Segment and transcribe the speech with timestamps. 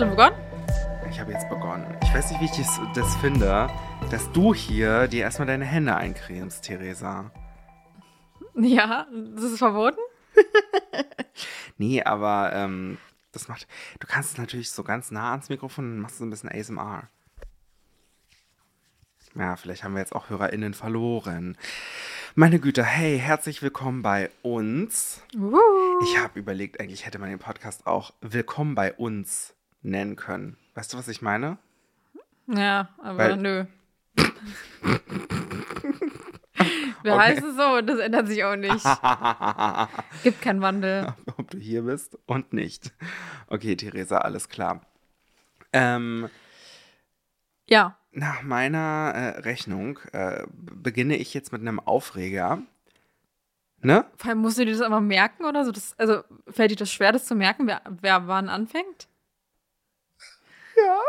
[0.00, 0.36] du begonnen?
[1.10, 1.96] Ich habe jetzt begonnen.
[2.04, 3.68] Ich weiß nicht, wie ich das, das finde,
[4.10, 7.32] dass du hier dir erstmal deine Hände eincremst, Theresa.
[8.54, 9.98] Ja, das ist verboten?
[11.80, 12.98] Nee, aber ähm,
[13.30, 13.68] das macht.
[14.00, 17.08] Du kannst es natürlich so ganz nah ans Mikrofon und machst so ein bisschen ASMR.
[19.36, 21.56] Ja, vielleicht haben wir jetzt auch HörerInnen verloren.
[22.34, 25.22] Meine Güte, hey, herzlich willkommen bei uns.
[25.36, 25.56] Uh.
[26.02, 30.56] Ich habe überlegt, eigentlich hätte man den Podcast auch Willkommen bei uns nennen können.
[30.74, 31.58] Weißt du, was ich meine?
[32.46, 33.64] Ja, aber Weil- nö.
[37.02, 37.22] Wer Okay.
[37.22, 37.80] heißt es so?
[37.82, 38.84] Das ändert sich auch nicht.
[40.24, 41.14] Gibt keinen Wandel.
[41.36, 42.92] Ob du hier bist und nicht.
[43.46, 44.80] Okay, Theresa, alles klar.
[45.72, 46.28] Ähm,
[47.68, 47.96] Ja.
[48.10, 52.62] nach meiner äh, Rechnung äh, beginne ich jetzt mit einem Aufreger.
[53.80, 54.04] Ne?
[54.16, 55.70] Vor allem musst du dir das immer merken oder so?
[55.70, 59.06] Das, also fällt dir das schwer, das zu merken, wer, wer wann anfängt?
[60.88, 61.00] Ja.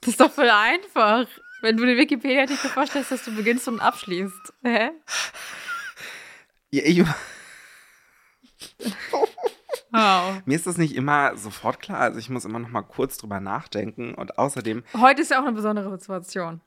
[0.00, 1.26] Das ist doch voll einfach.
[1.62, 4.52] Wenn du den Wikipedia-Artikel vorstellst, dass du beginnst und abschließt.
[4.62, 4.90] Hä?
[6.70, 7.02] ja ich,
[9.90, 10.42] Wow.
[10.44, 12.00] mir ist das nicht immer sofort klar.
[12.00, 14.14] Also ich muss immer noch mal kurz drüber nachdenken.
[14.14, 16.60] Und außerdem, Heute ist ja auch eine besondere Situation.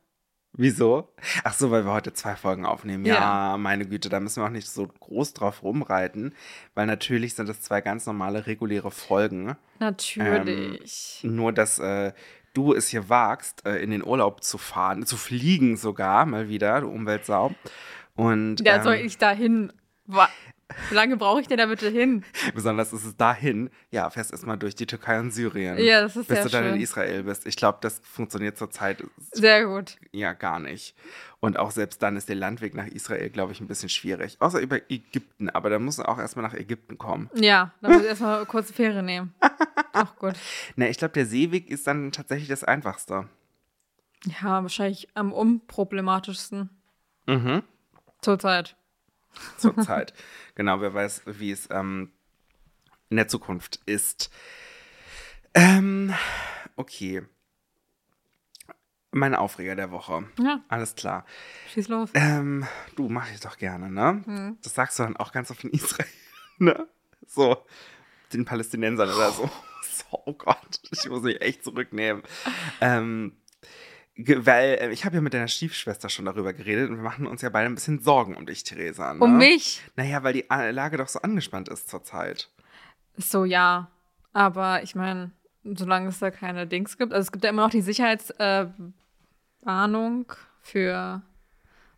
[0.53, 1.13] wieso?
[1.43, 3.05] Ach so, weil wir heute zwei Folgen aufnehmen.
[3.05, 3.57] Ja, Ja.
[3.57, 6.33] meine Güte, da müssen wir auch nicht so groß drauf rumreiten.
[6.73, 9.55] Weil natürlich sind das zwei ganz normale, reguläre Folgen.
[9.77, 11.19] Natürlich.
[11.23, 12.13] Nur, dass äh,
[12.53, 16.81] du es hier wagst, äh, in den Urlaub zu fahren, zu fliegen sogar, mal wieder,
[16.81, 17.53] du Umweltsau.
[18.15, 19.71] Und ja, ähm, soll ich dahin?
[20.89, 22.23] Wie lange brauche ich denn da bitte hin?
[22.53, 25.77] besonders ist es dahin, ja, fährst erstmal durch die Türkei und Syrien.
[25.79, 26.81] Ja, das ist bis du dann in schön.
[26.81, 27.45] Israel bist.
[27.47, 29.97] Ich glaube, das funktioniert zurzeit Sehr gut.
[30.11, 30.95] ja gar nicht.
[31.39, 34.37] Und auch selbst dann ist der Landweg nach Israel, glaube ich, ein bisschen schwierig.
[34.39, 37.29] Außer über Ägypten, aber da musst du auch erstmal nach Ägypten kommen.
[37.33, 39.33] Ja, da muss ich erstmal kurze Fähre nehmen.
[39.93, 40.33] Ach gut.
[40.75, 43.27] Na, ich glaube, der Seeweg ist dann tatsächlich das Einfachste.
[44.41, 46.69] Ja, wahrscheinlich am unproblematischsten
[47.27, 47.63] Mhm.
[48.21, 48.75] zurzeit.
[49.57, 50.13] zurzeit.
[50.55, 52.11] genau, wer weiß, wie es ähm,
[53.09, 54.29] in der Zukunft ist.
[55.53, 56.13] Ähm,
[56.75, 57.23] okay.
[59.11, 60.23] Mein Aufreger der Woche.
[60.39, 61.25] Ja, Alles klar.
[61.73, 62.11] schieß los.
[62.13, 64.21] Ähm, du mach ich doch gerne, ne?
[64.23, 64.57] Hm.
[64.61, 66.07] Das sagst du dann auch ganz oft in Israel,
[66.59, 66.87] ne?
[67.25, 67.65] So,
[68.33, 69.49] den Palästinensern oder so.
[69.81, 72.21] so oh Gott, ich muss mich echt zurücknehmen.
[72.81, 73.35] Ähm,
[74.27, 77.41] weil äh, ich habe ja mit deiner Stiefschwester schon darüber geredet und wir machen uns
[77.41, 79.13] ja beide ein bisschen Sorgen um dich, Theresa.
[79.13, 79.19] Ne?
[79.23, 79.81] Um mich?
[79.95, 82.49] Naja, weil die A- Lage doch so angespannt ist zurzeit.
[83.17, 83.89] So, ja.
[84.33, 85.31] Aber ich meine,
[85.63, 88.83] solange es da keine Dings gibt, also es gibt ja immer noch die Sicherheitswarnung
[90.29, 91.21] äh, für,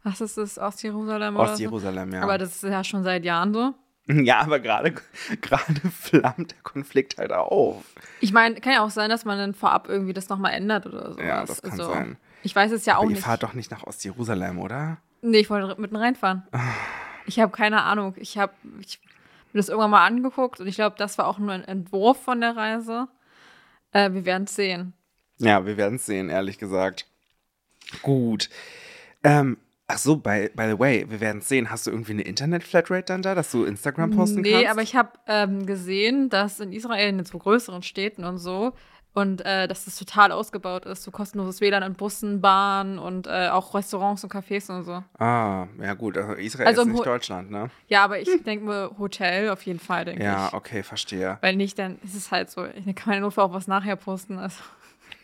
[0.04, 1.52] was ist das, Ostjerusalem oder so?
[1.54, 2.22] Ostjerusalem, ja.
[2.22, 3.74] Aber das ist ja schon seit Jahren so.
[4.24, 4.94] ja, aber gerade
[5.42, 7.84] gerade flammt der Konflikt halt auf.
[8.20, 11.14] Ich meine, kann ja auch sein, dass man dann vorab irgendwie das nochmal ändert oder
[11.14, 11.20] so.
[11.20, 12.18] Ja, das kann sein.
[12.44, 13.24] Ich weiß es ja auch Aber ihr nicht.
[13.24, 14.98] fahrt doch nicht nach Ostjerusalem, oder?
[15.22, 16.44] Nee, ich wollte mitten reinfahren.
[17.26, 18.16] Ich habe keine Ahnung.
[18.18, 19.00] Ich habe ich,
[19.54, 22.42] mir das irgendwann mal angeguckt und ich glaube, das war auch nur ein Entwurf von
[22.42, 23.08] der Reise.
[23.92, 24.94] Äh, wir werden es sehen.
[25.38, 27.06] Ja, wir werden es sehen, ehrlich gesagt.
[28.02, 28.50] Gut.
[29.24, 29.58] Ähm,
[29.92, 31.70] ach so, by, by the way, wir werden es sehen.
[31.70, 34.70] Hast du irgendwie eine Internet-Flatrate dann da, dass du Instagram posten nee, kannst?
[34.70, 38.74] aber ich habe ähm, gesehen, dass in Israel in so größeren Städten und so
[39.14, 41.04] und äh, dass das total ausgebaut ist.
[41.04, 45.04] So kostenloses WLAN in Bussen, Bahnen und äh, auch Restaurants und Cafés und so.
[45.20, 47.70] Ah, ja gut, also Israel Also ist nicht Ho- Deutschland, ne?
[47.88, 50.54] Ja, aber ich denke mir Hotel auf jeden Fall, denke Ja, ich.
[50.54, 51.38] okay, verstehe.
[51.42, 52.66] Weil nicht, dann ist es halt so.
[52.66, 54.40] Ich kann ja nur für auch was nachher posten.
[54.40, 54.62] Also,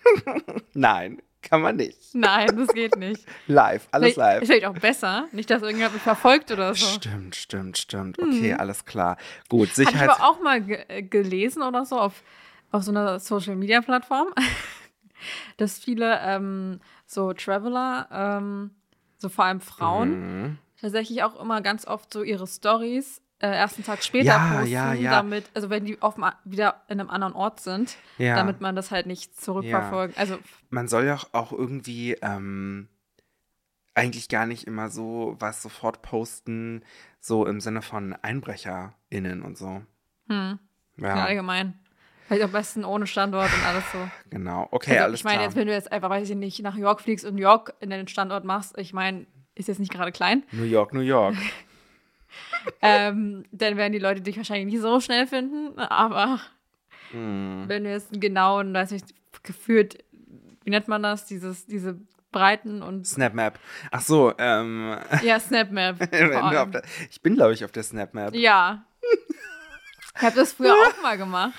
[0.74, 1.98] Nein, kann man nicht.
[2.14, 3.26] nein, das geht nicht.
[3.48, 4.42] Live, alles Vielleicht- live.
[4.44, 5.28] Ist vielleicht auch besser.
[5.32, 6.86] Nicht, dass irgendjemand mich verfolgt oder so.
[6.86, 8.20] Stimmt, stimmt, stimmt.
[8.20, 9.18] Okay, alles klar.
[9.50, 10.10] Gut, Hatte ich Sicherheit.
[10.10, 12.24] aber auch mal ge äh, gelesen oder so auf,
[12.72, 14.28] auf so einer Social-Media-Plattform,
[15.58, 18.72] dass viele ähm, so Traveler, ähm,
[19.18, 20.10] so vor allem Frauen,
[20.44, 20.58] Mhm.
[20.80, 24.94] tatsächlich auch immer ganz oft so ihre Stories äh, ersten Tag später Ja, posten, ja,
[24.94, 25.12] ja.
[25.12, 27.96] damit, also wenn die auf, wieder in einem anderen Ort sind,
[28.36, 30.16] damit man das halt nicht zurückverfolgen.
[30.18, 30.40] Also
[30.70, 32.88] Man soll ja auch- irgendwie ähm,
[33.94, 36.84] eigentlich gar nicht immer so was sofort posten,
[37.20, 39.82] so im Sinne von EinbrecherInnen und so.
[40.30, 40.60] hm,
[40.98, 41.80] Ja, allgemein.
[42.28, 44.10] Vielleicht am besten ohne Standort und alles so.
[44.30, 44.68] genau.
[44.72, 46.82] Okay, Also, alles ich meine, jetzt, wenn du jetzt einfach, weiß ich nicht, nach New
[46.82, 49.26] York fliegst und New York in den Standort machst, ich meine,
[49.56, 51.36] ist jetzt nicht gerade klein, New York, New York.
[52.82, 56.40] ähm, dann werden die Leute dich wahrscheinlich nicht so schnell finden, aber
[57.12, 57.64] Hm.
[57.68, 59.06] wenn du jetzt einen genauen, weiß nicht,
[59.44, 59.98] geführt,
[60.64, 61.98] wie nennt man das, dieses, diese
[62.32, 63.58] Breiten und SnapMap.
[63.92, 66.00] Ach so, ähm, ja, SnapMap.
[66.12, 68.36] der, ich bin, glaube ich, auf der SnapMap.
[68.36, 68.84] Ja.
[70.18, 71.54] Ich habe das früher auch mal gemacht.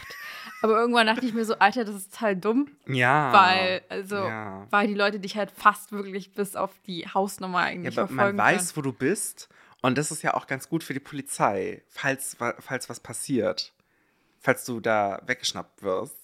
[0.60, 3.32] Aber irgendwann dachte ich mir so, Alter, das ist total dumm, Ja.
[3.32, 4.66] weil, also, ja.
[4.70, 8.16] weil die Leute dich halt fast wirklich bis auf die Hausnummer eigentlich Ja, aber man
[8.34, 9.48] verfolgen weiß, wo du bist.
[9.82, 13.72] Und das ist ja auch ganz gut für die Polizei, falls, falls was passiert.
[14.40, 16.16] Falls du da weggeschnappt wirst.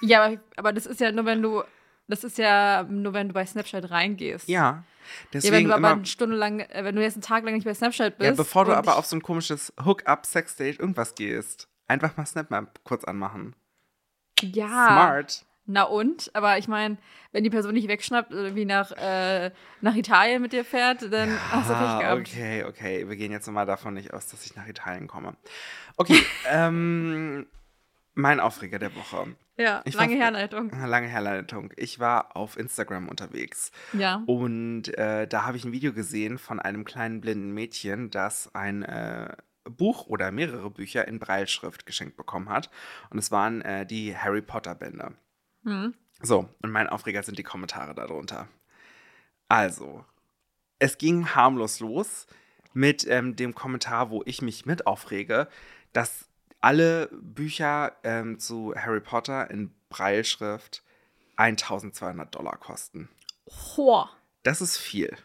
[0.00, 1.62] Ja, aber, aber das ist ja nur, wenn du,
[2.06, 4.48] das ist ja nur, wenn du bei Snapchat reingehst.
[4.48, 4.58] Ja.
[4.58, 4.84] Ja,
[5.32, 7.54] wenn Deswegen du aber immer, eine Stunde lang, äh, wenn du jetzt einen Tag lang
[7.54, 8.30] nicht bei Snapchat bist.
[8.30, 13.04] ja, bevor du aber auf so ein komisches Hook-up-Sexdate irgendwas gehst, einfach mal Snapmap kurz
[13.04, 13.56] anmachen.
[14.40, 14.66] Ja.
[14.68, 15.46] Smart.
[15.70, 16.30] Na und?
[16.34, 16.96] Aber ich meine,
[17.32, 19.50] wenn die Person nicht wegschnappt, irgendwie nach, äh,
[19.82, 22.20] nach Italien mit dir fährt, dann hast du Pech gehabt.
[22.20, 23.08] okay, okay.
[23.08, 25.36] Wir gehen jetzt mal davon nicht aus, dass ich nach Italien komme.
[25.96, 27.46] Okay, ähm,
[28.14, 29.36] mein Aufreger der Woche.
[29.58, 30.70] Ja, Ich lange war- Herleitung.
[30.86, 31.72] Lange Herleitung.
[31.76, 34.22] Ich war auf Instagram unterwegs Ja.
[34.26, 38.84] und äh, da habe ich ein Video gesehen von einem kleinen blinden Mädchen, das ein
[38.84, 39.36] äh,
[39.68, 42.70] Buch oder mehrere Bücher in Breilschrift geschenkt bekommen hat.
[43.10, 44.74] Und es waren äh, die Harry Potter
[45.62, 45.84] Bände.
[45.84, 45.94] Hm.
[46.20, 48.48] So, und mein Aufreger sind die Kommentare darunter.
[49.46, 50.04] Also,
[50.78, 52.26] es ging harmlos los
[52.72, 55.48] mit ähm, dem Kommentar, wo ich mich mit aufrege,
[55.92, 56.28] dass
[56.60, 60.82] alle Bücher ähm, zu Harry Potter in Breilschrift
[61.36, 63.08] 1200 Dollar kosten.
[63.76, 64.10] Boah,
[64.42, 65.16] Das ist viel.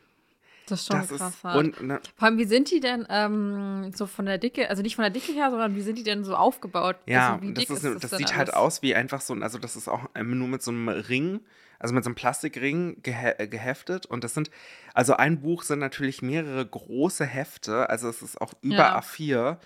[0.68, 3.92] Das ist schon Das krass ist, und ne, Vor allem, wie sind die denn ähm,
[3.94, 6.24] so von der Dicke, also nicht von der Dicke her, sondern wie sind die denn
[6.24, 6.95] so aufgebaut?
[7.06, 8.60] Ja, also wie das, ist, ist das denn sieht halt alles?
[8.60, 11.42] aus wie einfach so ein, also das ist auch nur mit so einem Ring,
[11.80, 14.06] also mit so einem Plastikring gehe äh, geheftet.
[14.06, 14.50] Und das sind,
[14.94, 19.00] also ein Buch sind natürlich mehrere große Hefte, also es ist auch über Ja.
[19.00, 19.57] A4,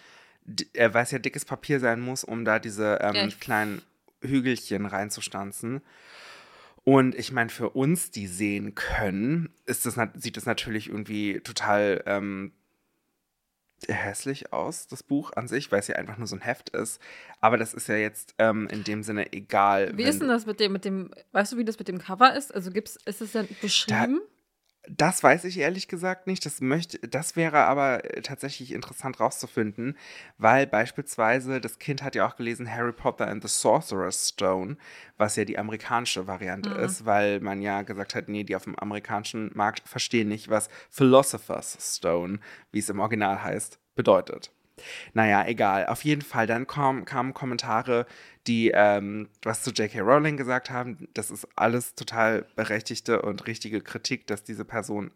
[0.45, 3.81] d- äh, weil es ja dickes Papier sein muss, um da diese ähm, Ja, kleinen
[4.21, 5.81] Hügelchen reinzustanzen.
[6.87, 12.01] Und ich meine, für uns, die sehen können, ist das, sieht das natürlich irgendwie total
[12.05, 12.53] ähm,
[13.89, 17.01] hässlich aus, das Buch an sich, weil es ja einfach nur so ein Heft ist.
[17.41, 19.97] Aber das ist ja jetzt ähm, in dem Sinne egal.
[19.97, 22.33] Wie ist denn das mit dem, mit dem, weißt du, wie das mit dem Cover
[22.33, 22.55] ist?
[22.55, 24.21] Also gibt's, ist es denn beschrieben?
[24.89, 26.45] Das weiß ich ehrlich gesagt nicht.
[26.45, 29.97] Das möchte, das wäre aber äh, tatsächlich interessant rauszufinden,
[30.37, 34.77] weil beispielsweise das Kind hat ja auch gelesen Harry Potter and the Sorcerer's Stone,
[35.17, 36.75] was ja die amerikanische Variante Mhm.
[36.77, 40.69] ist, weil man ja gesagt hat, nee, die auf dem amerikanischen Markt verstehen nicht, was
[40.89, 42.39] Philosopher's Stone,
[42.71, 44.51] wie es im Original heißt, bedeutet.
[45.13, 45.87] Naja, egal.
[45.87, 48.05] Auf jeden Fall, dann kam, kamen Kommentare,
[48.47, 49.99] die ähm, was zu J.K.
[50.01, 51.07] Rowling gesagt haben.
[51.13, 55.11] Das ist alles total berechtigte und richtige Kritik, dass diese Person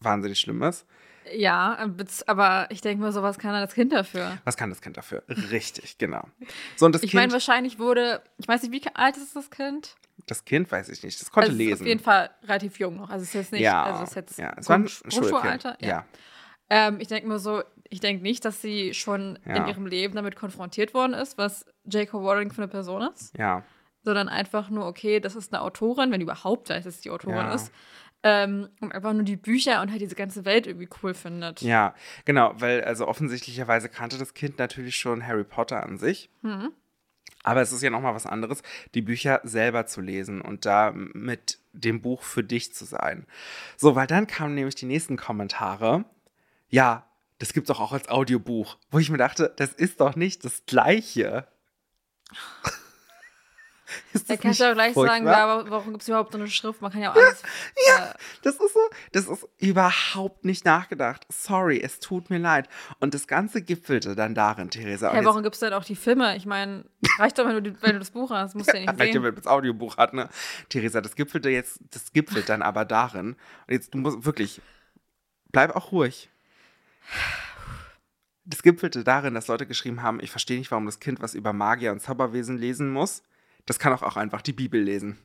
[0.00, 0.86] wahnsinnig schlimm ist.
[1.32, 1.78] Ja,
[2.26, 4.38] aber ich denke mir, sowas kann dann das Kind dafür.
[4.44, 5.22] Was kann das Kind dafür?
[5.28, 6.24] Richtig, genau.
[6.76, 9.94] So, und das Ich meine, wahrscheinlich wurde, ich weiß nicht, wie alt ist das Kind?
[10.26, 11.82] das Kind weiß ich nicht, das konnte also es ist lesen.
[11.82, 13.10] auf jeden Fall relativ jung noch.
[13.10, 14.84] Also es ist jetzt nicht, ja, also es ist jetzt ja, es war ein.
[14.84, 15.76] Grundschulalter.
[15.80, 16.04] Ja.
[16.70, 17.62] Ähm, ich denke mir so,
[17.92, 19.56] ich denke nicht, dass sie schon Ja.
[19.56, 22.16] in ihrem Leben damit konfrontiert worden ist, was J.K.
[22.16, 23.62] Rowling für eine Person ist, ja,
[24.02, 27.36] sondern einfach nur, okay, das ist eine Autorin, wenn überhaupt weiß, dass es die Autorin
[27.46, 27.54] Ja.
[27.54, 27.70] ist.
[28.24, 31.60] Ähm, und einfach nur die Bücher und halt diese ganze Welt irgendwie cool findet.
[31.60, 31.92] ja,
[32.24, 36.30] genau, weil also offensichtlicherweise kannte das Kind natürlich schon Harry Potter an sich.
[36.42, 36.70] Mhm.
[37.42, 38.62] Aber es ist ja nochmal was anderes,
[38.94, 43.26] die Bücher selber zu lesen und da mit dem Buch für dich zu sein.
[43.76, 46.04] So, weil dann kamen nämlich die nächsten Kommentare.
[46.68, 47.04] Ja,
[47.42, 48.76] das gibt es doch auch als Audiobuch.
[48.92, 51.48] Wo ich mir dachte, das ist doch nicht das Gleiche.
[54.12, 55.32] ist Da kannst du auch gleich sagen, furchtbar?
[55.32, 56.80] ja, aber warum gibt es überhaupt so eine Schrift?
[56.80, 57.42] Man kann ja auch alles.
[57.88, 58.80] Ja, das ist so,
[59.10, 61.26] das ist überhaupt nicht nachgedacht.
[61.30, 62.68] Sorry, es tut mir leid.
[63.00, 65.10] Und das Ganze gipfelte dann darin, Theresa.
[65.10, 66.36] Äh, ja, warum gibt es denn auch die Filme?
[66.36, 66.84] Ich meine,
[67.18, 68.54] reicht doch, wenn du, wenn du das Buch hast.
[68.54, 69.14] Musst du ja nicht Reicht ja, sehen.
[69.24, 70.28] wenn man das Audiobuch hat, ne?
[70.68, 73.30] Theresa, das gipfelte jetzt, das gipfelt dann aber darin.
[73.66, 74.62] Und jetzt, du musst wirklich,
[75.50, 76.28] bleib auch ruhig.
[78.44, 81.52] Das gipfelte darin, dass Leute geschrieben haben, ich verstehe nicht, warum das Kind was über
[81.52, 83.22] Magier und Zauberwesen lesen muss.
[83.66, 85.16] Das kann auch, auch einfach die Bibel lesen.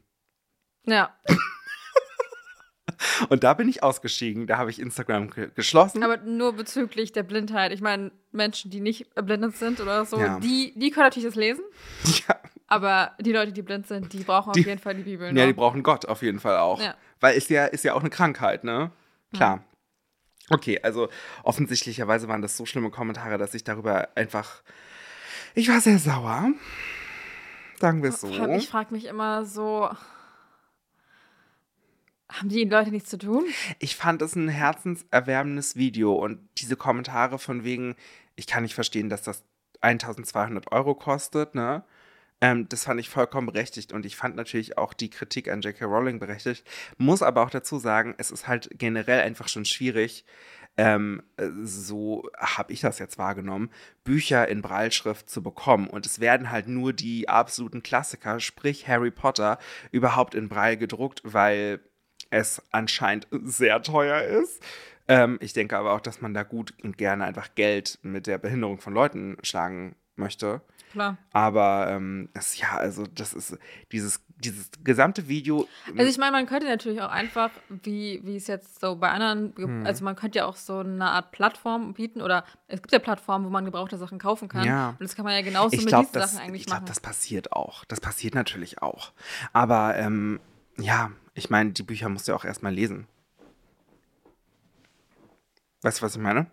[0.86, 1.16] Ja,
[3.30, 4.48] Und da bin ich ausgestiegen.
[4.48, 6.04] Da habe ich Instagram ge geschlossen.
[6.04, 7.72] aber nur bezüglich der Blindheit.
[7.72, 10.40] Ich meine, Menschen, die nicht erblindet sind oder so, Ja.
[10.40, 11.64] die, die können natürlich das lesen.
[12.28, 12.36] ja,
[12.68, 15.28] Aber die Leute, die blind sind, die brauchen Die- auf jeden Fall die Bibel.
[15.28, 15.48] ja, ne?
[15.48, 16.82] die brauchen Gott auf jeden Fall auch.
[16.82, 16.96] Ja.
[17.20, 18.92] Weil ist ja, ist ja auch eine Krankheit, ne?
[19.34, 19.64] Klar.
[20.50, 21.10] Okay, also
[21.44, 24.62] offensichtlicherweise waren das so schlimme Kommentare, dass ich darüber einfach.
[25.56, 26.52] Ich war sehr sauer.
[27.80, 28.30] Sagen wir es so.
[28.30, 29.90] Ich frage mich immer so,
[32.30, 33.46] haben die Leute nichts zu tun?
[33.80, 37.96] Ich fand es ein herzenserwärmendes Video und diese Kommentare von wegen,
[38.36, 39.44] ich kann nicht verstehen, dass das
[39.82, 41.84] 1200 Euro kostet, ne?
[42.40, 45.86] Ähm, das fand ich vollkommen berechtigt und ich fand natürlich auch die Kritik an J.K.
[45.86, 46.68] Rowling berechtigt.
[46.98, 50.24] Muss aber auch dazu sagen, es ist halt generell einfach schon schwierig,
[50.78, 51.24] ähm,
[51.64, 53.72] so habe ich das jetzt wahrgenommen,
[54.04, 55.88] Bücher in Breilschrift zu bekommen.
[55.88, 59.58] Und es werden halt nur die absoluten Klassiker, sprich Harry Potter,
[59.92, 61.80] überhaupt in Breil gedruckt, weil
[62.30, 64.62] es anscheinend sehr teuer ist.
[65.08, 68.38] Ähm, ich denke aber auch, dass man da gut und gerne einfach Geld mit der
[68.38, 70.62] Behinderung von Leuten schlagen möchte.
[70.92, 71.18] Klar.
[71.34, 73.58] Aber ähm, das, ja, also das ist
[73.92, 75.68] dieses, dieses gesamte Video.
[75.98, 79.54] Also ich meine, man könnte natürlich auch einfach, wie, wie es jetzt so bei anderen,
[79.56, 79.86] Hm.
[79.86, 83.46] also man könnte ja auch so eine Art Plattform bieten oder es gibt ja Plattformen,
[83.46, 84.66] wo man gebrauchte Sachen kaufen kann.
[84.66, 84.90] Ja.
[84.92, 86.80] Und das kann man ja genauso ich mit glaube, diesen das, Sachen eigentlich ich glaub,
[86.80, 86.88] machen.
[86.88, 87.84] das passiert auch.
[87.86, 89.12] Das passiert natürlich auch.
[89.54, 90.40] Aber ähm,
[90.78, 93.08] ja, ich meine, die Bücher musst du ja auch erstmal lesen.
[95.82, 96.48] Weißt du, was ich meine?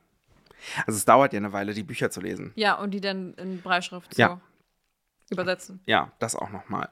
[0.87, 2.53] Also es dauert ja eine Weile, die Bücher zu lesen.
[2.57, 4.41] ja, und die dann in Breitschrift Ja.
[5.29, 5.81] so übersetzen.
[5.87, 6.91] Ja, das auch nochmal.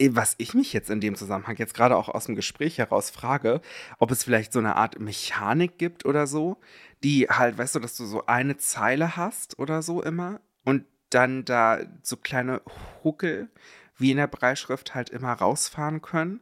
[0.00, 3.60] Was ich mich jetzt in dem Zusammenhang jetzt gerade auch aus dem Gespräch heraus frage,
[3.98, 6.56] ob es vielleicht so eine Art Mechanik gibt oder so,
[7.02, 11.44] die halt, weißt du, dass du so eine Zeile hast oder so immer und dann
[11.44, 12.60] da so kleine
[13.04, 13.48] Huckel
[13.96, 16.40] wie in der Breitschrift halt immer rausfahren können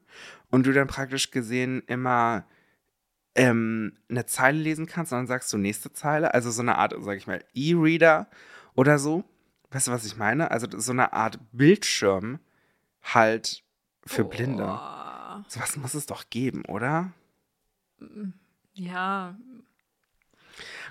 [0.51, 2.45] und du dann praktisch gesehen immer
[3.37, 6.95] ähm, eine Zeile lesen kannst und dann sagst du nächste Zeile, also so eine Art,
[6.99, 8.29] sag ich mal, E-Reader
[8.75, 9.25] oder so.
[9.71, 10.51] Weißt du, was ich meine?
[10.51, 12.41] Also so eine Art Bildschirm
[13.03, 13.63] halt
[14.05, 14.65] für Blinde.
[14.65, 15.45] Boah.
[15.49, 17.13] Sowas muss es doch geben, oder?
[18.75, 19.37] Ja,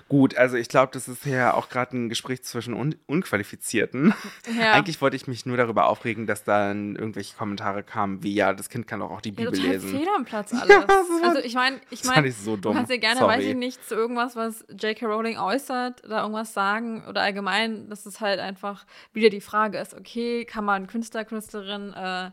[0.08, 4.14] Gut, also ich glaube, das ist ja auch gerade ein Gespräch zwischen Un Unqualifizierten.
[4.56, 4.72] ja.
[4.72, 8.68] Eigentlich wollte ich mich nur darüber aufregen, dass dann irgendwelche Kommentare kamen, wie ja, das
[8.68, 9.90] Kind kann doch auch die ja, Bibel total lesen.
[9.90, 10.68] fehl am Platz alles.
[10.68, 10.86] Ja,
[11.22, 13.36] also ich meine, ich meine, so du kannst ja gerne, Sorry.
[13.36, 15.06] weiß ich nicht, zu irgendwas, was J.K.
[15.06, 19.94] Rowling äußert, da irgendwas sagen oder allgemein, dass es halt einfach wieder die Frage ist,
[19.94, 22.30] okay, kann man Künstler, Künstlerin äh,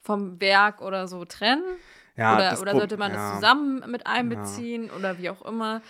[0.00, 1.62] vom Werk oder so trennen?
[2.16, 3.28] Ja, oder das oder sollte man ja.
[3.28, 5.80] es zusammen mit einbeziehen oder wie auch immer.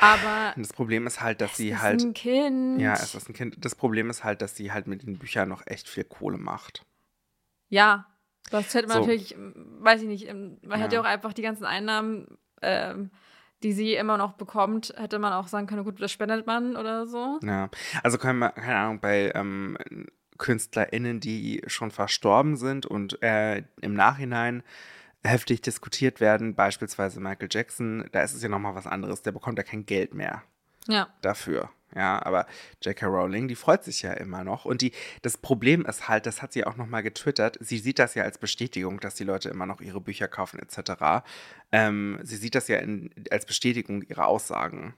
[0.00, 2.02] Aber Das Problem ist halt, dass es sie ist halt.
[2.02, 2.80] ein Kind.
[2.80, 3.56] Ja, es ist ein Kind.
[3.64, 6.84] Das Problem ist halt, dass sie halt mit den Büchern noch echt viel Kohle macht.
[7.68, 8.06] Ja,
[8.50, 9.00] das hätte man So.
[9.00, 11.02] natürlich, ähm, weiß ich nicht, ähm, man hätte Ja.
[11.02, 13.10] auch einfach die ganzen Einnahmen, ähm,
[13.62, 17.06] die sie immer noch bekommt, hätte man auch sagen können, gut, das spendet man oder
[17.06, 17.38] so.
[17.42, 17.68] Ja,
[18.02, 19.76] also können wir, keine Ahnung, bei ähm,
[20.38, 24.62] KünstlerInnen, die schon verstorben sind und äh, im Nachhinein
[25.24, 29.58] heftig diskutiert werden, beispielsweise Michael Jackson, da ist es ja nochmal was anderes, der bekommt
[29.58, 30.42] ja kein Geld mehr
[30.86, 31.70] Ja, dafür.
[31.96, 32.46] Ja, aber
[32.82, 33.06] J.K.
[33.06, 34.66] Rowling, die freut sich ja immer noch.
[34.66, 38.14] Und die, das Problem ist halt, das hat sie auch nochmal getwittert, sie sieht das
[38.14, 41.24] ja als Bestätigung, dass die Leute immer noch ihre Bücher kaufen, etc.
[41.72, 44.94] Ähm, sie sieht das ja in, als Bestätigung ihrer Aussagen.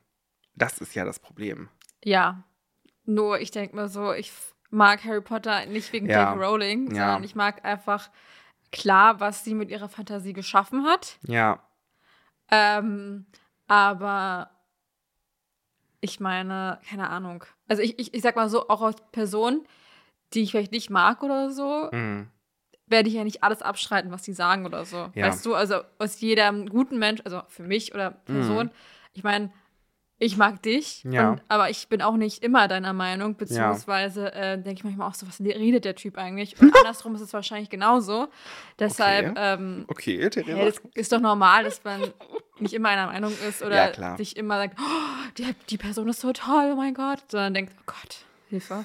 [0.57, 1.69] Das ist ja das Problem.
[2.05, 2.43] ja.
[3.07, 4.31] Nur ich denke mir so, ich
[4.69, 6.33] mag Harry Potter nicht wegen Ja.
[6.35, 6.45] J.K.
[6.47, 7.05] Rowling, Ja.
[7.07, 8.11] sondern ich mag einfach
[8.73, 11.19] klar, was sie mit ihrer Fantasie geschaffen hat.
[11.27, 11.61] Ja,
[12.51, 13.27] Ähm,
[13.69, 14.51] aber
[16.01, 17.45] ich meine, keine Ahnung.
[17.69, 19.67] Also ich, ich, ich sag mal so, auch als Person,
[20.33, 22.29] die ich vielleicht nicht mag oder so, mhm.
[22.87, 25.11] werde ich ja nicht alles abstreiten, was die sagen oder so.
[25.15, 25.27] Ja.
[25.27, 28.71] Weißt du, also aus jedem guten Mensch, also für mich oder Person,
[29.13, 29.53] ich meine,
[30.23, 31.03] ich mag dich.
[31.05, 31.31] Ja.
[31.31, 35.15] und, aber ich bin auch nicht immer deiner Meinung, beziehungsweise äh, denke ich manchmal auch
[35.15, 36.61] so, was redet der Typ eigentlich?
[36.61, 38.29] Und andersrum ist es wahrscheinlich genauso.
[38.79, 39.35] Deshalb, Okay.
[39.55, 40.57] ähm, Okay, Theresa.
[40.59, 42.03] hey, ist doch normal, dass man
[42.59, 46.21] nicht immer einer Meinung ist oder Ja, sich immer sagt, oh, die, die Person ist
[46.21, 48.19] so toll, oh mein Gott, sondern denkt, oh Gott,
[48.51, 48.85] Hilfe.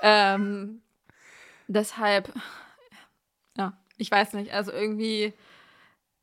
[0.00, 0.80] Ähm,
[1.68, 2.32] deshalb,
[3.58, 5.34] ja, ich weiß nicht, also irgendwie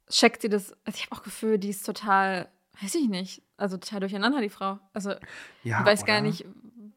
[0.10, 2.48] checkt sie das, also ich habe auch Gefühl, die ist total,
[2.82, 4.80] weiß ich nicht, also total durcheinander, die Frau.
[4.94, 5.12] Also
[5.64, 6.28] ja, ich weiß gar oder?
[6.28, 6.46] nicht,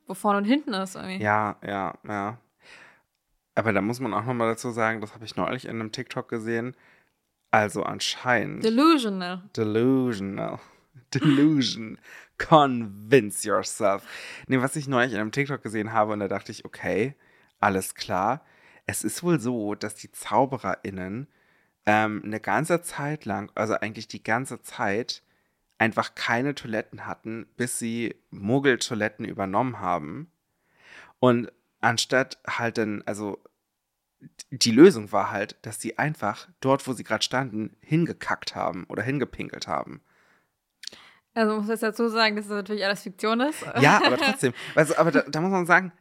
[0.06, 1.22] wo vorne und hinten ist irgendwie.
[1.22, 2.38] Ja, ja, ja.
[3.54, 6.28] Aber da muss man auch nochmal dazu sagen, das habe ich neulich in einem TikTok
[6.28, 6.76] gesehen.
[7.50, 8.64] Also anscheinend.
[8.64, 9.42] Delusional.
[9.56, 10.60] Delusional.
[11.14, 11.98] Delusion.
[12.38, 14.04] Convince yourself.
[14.46, 17.14] Nee, was ich neulich in einem TikTok gesehen habe, und da dachte ich, okay,
[17.58, 18.44] alles klar.
[18.86, 21.26] Es ist wohl so, dass die ZaubererInnen
[21.86, 25.22] ähm, eine ganze Zeit lang, also eigentlich die ganze Zeit,
[25.80, 30.30] einfach keine Toiletten hatten, bis sie Muggeltoiletten übernommen haben.
[31.18, 33.42] Und anstatt halt dann, also
[34.50, 39.02] die Lösung war halt, dass sie einfach dort, wo sie gerade standen, hingekackt haben oder
[39.02, 40.02] hingepinkelt haben.
[41.32, 43.64] Also muss ich jetzt dazu sagen, dass das natürlich alles Fiktion ist.
[43.80, 44.52] Ja, aber trotzdem.
[44.74, 45.92] Also, aber da, da muss man sagen,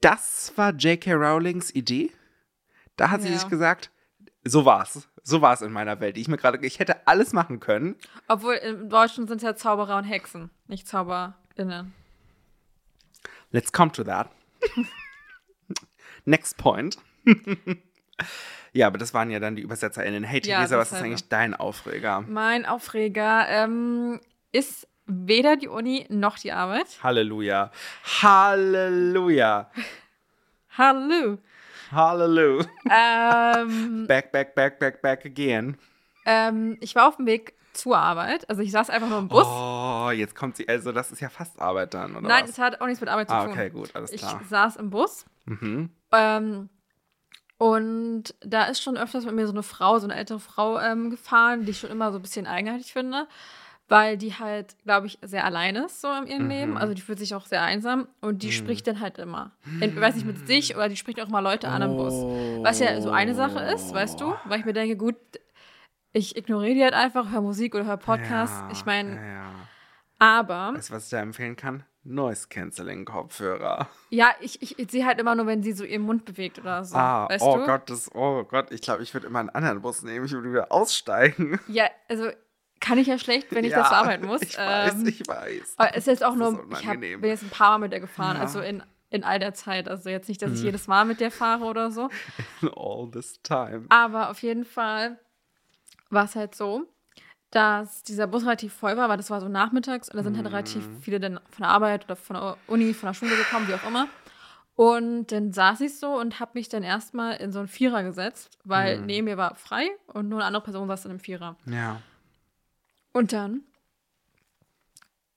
[0.00, 1.14] das war J.K.
[1.14, 2.12] Rowlings Idee.
[2.96, 3.38] Da hat sie Ja.
[3.38, 3.90] sich gesagt,
[4.44, 5.08] so war's.
[5.28, 6.16] So war's in meiner Welt.
[6.16, 7.96] die Ich mir gerade, ich hätte alles machen können.
[8.28, 11.92] Obwohl im Deutschen sind es ja Zauberer und Hexen, nicht ZauberInnen.
[13.50, 14.30] Let's come to that.
[16.24, 16.96] Next point.
[18.72, 20.24] ja, aber das waren ja dann die ÜbersetzerInnen.
[20.24, 21.06] Hey, Ja, Theresa, was ist deshalb.
[21.06, 22.22] eigentlich dein Aufreger?
[22.26, 24.20] Mein Aufreger ähm,
[24.52, 26.86] ist weder die Uni noch die Arbeit.
[27.02, 27.70] Halleluja.
[28.22, 29.70] Halleluja.
[30.78, 31.36] Hallo.
[31.92, 32.66] Halleluja.
[32.90, 35.76] ähm, Back, back, back, back, back again.
[36.26, 38.48] ähm, ich war auf dem Weg zur Arbeit.
[38.50, 39.46] Also ich saß einfach nur im Bus.
[39.46, 40.68] Oh, jetzt kommt sie.
[40.68, 42.50] Also, das ist ja fast Arbeit dann, oder Nein, was?
[42.50, 43.52] es hat auch nichts mit Arbeit zu Ah, tun.
[43.52, 44.40] okay, gut, alles Ich klar.
[44.48, 45.24] saß im Bus.
[45.44, 45.90] Mhm.
[46.12, 46.68] Ähm,
[47.58, 51.10] und da ist schon öfters mit mir so eine Frau, so eine ältere Frau ähm,
[51.10, 53.26] gefahren, die ich schon immer so ein bisschen eigenartig finde,
[53.88, 56.50] weil die halt, glaube ich, sehr allein ist so in ihrem Mhm.
[56.50, 56.76] Leben.
[56.78, 59.52] Also die fühlt sich auch sehr einsam und die spricht dann halt immer.
[59.80, 62.12] Ich weiß nicht, mit sich oder die spricht auch mal Leute an am Bus.
[62.64, 64.34] Was ja so eine Sache ist, weißt du?
[64.44, 65.16] Weil ich mir denke, gut,
[66.12, 68.58] ich ignoriere die halt einfach, höre Musik oder höre Podcasts.
[68.60, 69.52] Ja, ich meine, Ja, ja.
[70.18, 71.84] aber Weißt du, was ich da empfehlen kann?
[72.04, 73.86] Noise Cancelling Kopfhörer.
[74.10, 76.82] ja, ich, ich, ich sehe halt immer nur, wenn sie so ihren Mund bewegt oder
[76.84, 76.96] so.
[76.96, 77.64] ah, weißt oh du?
[77.66, 80.24] Gott, das, oh Gott, ich glaube, ich würde immer einen anderen Bus nehmen.
[80.24, 81.60] Ich würde wieder aussteigen.
[81.68, 82.30] Ja, also
[82.80, 84.40] kann ich ja schlecht, wenn ich ja, das arbeiten muss.
[84.48, 85.74] Ich weiß, Ähm, ich weiß.
[85.76, 88.00] aber es ist jetzt auch nur, ich hab, bin jetzt ein paar Mal mit der
[88.00, 88.42] gefahren, Ja.
[88.42, 89.88] also in, in all der Zeit.
[89.88, 92.08] Also jetzt nicht, dass ich jedes Mal mit der fahre oder so.
[92.76, 93.86] All this time.
[93.88, 95.18] Aber auf jeden Fall
[96.10, 96.86] war es halt so,
[97.50, 100.46] dass dieser Bus relativ voll war, weil das war so nachmittags und da sind halt
[100.46, 101.00] relativ Mhm.
[101.00, 103.86] viele dann von der Arbeit oder von der Uni, von der Schule gekommen, wie auch
[103.88, 104.06] immer.
[104.74, 108.58] Und dann saß ich so und habe mich dann erstmal in so einen Vierer gesetzt,
[108.64, 109.06] weil Mhm.
[109.06, 111.56] neben mir war frei und nur eine andere Person saß in einem Vierer.
[111.66, 112.00] Ja.
[113.18, 113.62] Und dann,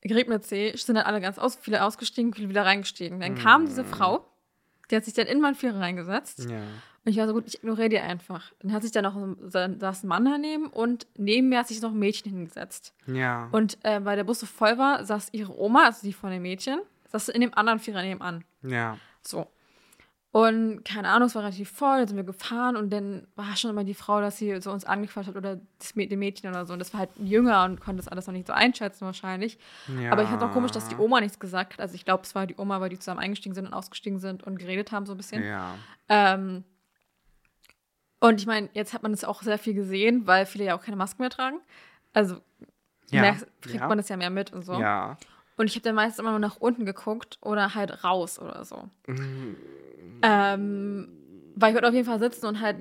[0.01, 3.19] Gerät mit C, sind dann alle ganz aus, viele ausgestiegen, viele wieder reingestiegen.
[3.19, 4.23] Dann kam diese Frau,
[4.91, 6.47] die hat sich dann in meinen Vierer reingesetzt.
[6.47, 6.59] Ja.
[7.03, 8.51] Und ich war so gut, ich ignoriere die einfach.
[8.59, 11.89] Dann hat sich da noch saß ein Mann daneben und neben mir hat sich noch
[11.89, 12.93] ein Mädchen hingesetzt.
[13.07, 13.50] Ja.
[13.51, 16.43] Und äh, weil der Bus so voll war, saß ihre Oma, also die von dem
[16.43, 18.43] Mädchen, saß in dem anderen Vierer nebenan.
[18.61, 19.00] ja.
[19.23, 19.47] So.
[20.33, 23.69] Und keine Ahnung, es war relativ voll, dann sind wir gefahren und dann war schon
[23.69, 26.71] immer die Frau, dass sie so uns angequatscht hat oder das, Mädchen oder so.
[26.71, 29.59] Und das war halt jünger und konnte das alles noch nicht so einschätzen wahrscheinlich.
[30.00, 30.09] ja.
[30.09, 31.81] Aber ich fand auch komisch, dass die Oma nichts gesagt hat.
[31.81, 34.41] Also ich glaube, es war die Oma, weil die zusammen eingestiegen sind und ausgestiegen sind
[34.43, 35.43] und geredet haben so ein bisschen.
[35.43, 35.75] Ja.
[36.07, 36.63] Ähm,
[38.21, 40.82] und ich meine, jetzt hat man es auch sehr viel gesehen, weil viele ja auch
[40.82, 41.60] keine Masken mehr tragen.
[42.13, 42.38] Also
[43.10, 43.19] Ja.
[43.21, 44.79] merkst, kriegt man das ja mehr mit und so.
[44.79, 45.17] Ja.
[45.62, 48.89] Und ich habe dann meistens immer nur nach unten geguckt oder halt raus oder so.
[49.06, 49.56] Mhm.
[50.24, 51.08] Ähm,
[51.54, 52.78] weil ich wollte auf jeden Fall sitzen und halt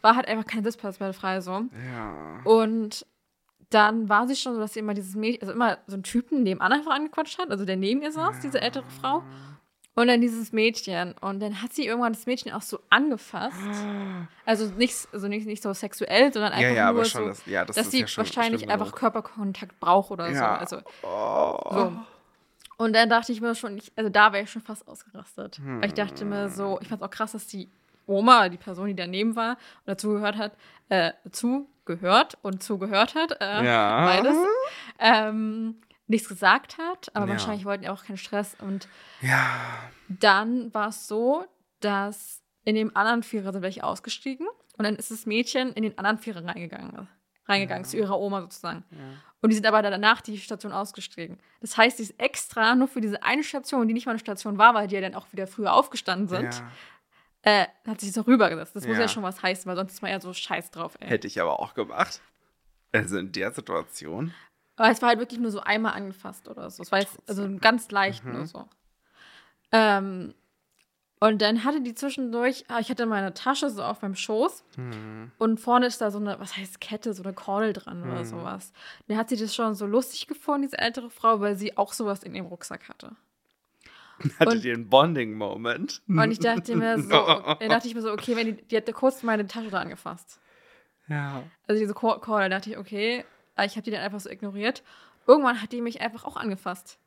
[0.00, 1.66] war halt einfach kein Sitzplatz mehr frei so.
[1.92, 2.40] Ja.
[2.42, 3.06] Und
[3.70, 6.42] dann war sie schon so, dass sie immer dieses Mädchen, also immer so einen Typen
[6.42, 9.22] nebenan einfach angequatscht hat, also der neben ihr saß, diese ältere Frau.
[9.98, 11.14] Und dann dieses Mädchen.
[11.20, 13.56] Und dann hat sie irgendwann das Mädchen auch so angefasst.
[14.46, 17.64] Also nicht, also nicht, nicht so sexuell, sondern einfach Ja, ja, nur so, das, ja,
[17.64, 18.92] das dass sie wahrscheinlich einfach.
[18.92, 20.44] Körperkontakt braucht oder so.
[20.44, 21.58] Also Oh.
[21.70, 21.92] so.
[22.76, 25.56] Und dann dachte ich mir schon, ich, also da wäre ich schon fast ausgerastet.
[25.56, 25.80] Hm.
[25.80, 27.68] Weil ich dachte mir so, ich fand es auch krass, dass die
[28.06, 29.52] Oma, die Person, die daneben war
[29.84, 30.52] und dazugehört hat,
[30.90, 34.06] äh, zugehört und zugehört hat, äh, Ja.
[34.06, 34.36] beides,
[35.00, 35.74] ähm,
[36.08, 37.32] nichts gesagt hat, aber Ja.
[37.32, 38.56] wahrscheinlich wollten die auch keinen Stress.
[38.60, 38.88] Und
[39.20, 39.50] Ja.
[40.08, 41.46] dann war es so,
[41.80, 45.96] dass in dem anderen Vierer sind welche ausgestiegen und dann ist das Mädchen in den
[45.98, 47.08] anderen Vierer reingegangen,
[47.46, 48.84] reingegangen zu ihrer Oma sozusagen.
[49.40, 51.38] Und die sind aber danach die Station ausgestiegen.
[51.60, 54.58] Das heißt, die ist extra nur für diese eine Station, die nicht mal eine Station
[54.58, 56.54] war, weil die ja dann auch wieder früher aufgestanden sind,
[57.44, 57.62] ja.
[57.62, 58.74] äh, hat sich so rübergesetzt.
[58.74, 59.02] Das muss Ja.
[59.02, 61.08] ja schon was heißen, weil sonst ist man ja so scheiß drauf, ey.
[61.08, 62.20] Hätte ich aber auch gemacht.
[62.92, 64.34] Also in der Situation.
[64.78, 66.82] Aber es war halt wirklich nur so einmal angefasst oder so.
[66.82, 68.32] Es war jetzt also ganz leicht Mhm.
[68.32, 68.68] nur so.
[69.72, 70.34] Ähm,
[71.20, 75.32] und dann hatte die zwischendurch, ah, ich hatte meine Tasche so auf meinem Schoß Hm.
[75.38, 78.24] und vorne ist da so eine, was heißt Kette, so eine Kordel dran oder Mhm.
[78.24, 78.72] sowas.
[79.08, 82.22] Dann hat sie das schon so lustig gefunden, diese ältere Frau, weil sie auch sowas
[82.22, 83.16] in ihrem Rucksack hatte.
[84.38, 86.02] Hattet Und- ihr einen Bonding-Moment?
[86.06, 87.08] Und ich dachte mir so,
[87.58, 90.38] dann dachte ich mir so, okay, wenn die, die hatte kurz meine Tasche da angefasst.
[91.08, 91.42] Ja.
[91.66, 93.24] Also diese Kor- Kordel, dachte ich, okay,
[93.66, 94.82] ich habe die dann einfach so ignoriert.
[95.26, 96.98] Irgendwann hat die mich einfach auch angefasst.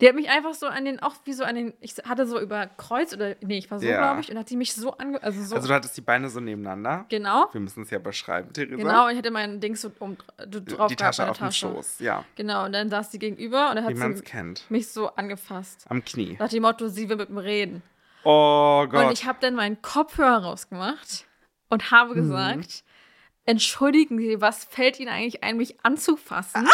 [0.00, 2.40] Die hat mich einfach so an den, auch wie so an den, ich hatte so
[2.40, 3.98] über Kreuz oder, nee, ich war so, Ja.
[3.98, 6.28] glaube ich, und hat die mich so ange, also so, Also du hattest die Beine
[6.30, 7.06] so nebeneinander.
[7.08, 8.74] genau, Wir müssen es ja beschreiben, Theresa.
[8.76, 10.16] genau, und ich hatte mein Ding so um,
[10.48, 12.24] drauf die Tasche auf dem Schoß, ja.
[12.34, 14.68] Genau, und dann saß sie gegenüber und dann hat sie kennt.
[14.68, 15.86] mich so angefasst.
[15.88, 16.36] Am Knie.
[16.40, 17.82] Nach dem Motto, sie will mit mir reden.
[18.24, 19.06] Oh Gott.
[19.06, 21.24] Und ich habe dann meinen Kopfhörer rausgemacht
[21.68, 22.64] und habe Mhm.
[23.46, 26.68] Entschuldigen Sie, was fällt Ihnen eigentlich ein, mich anzufassen?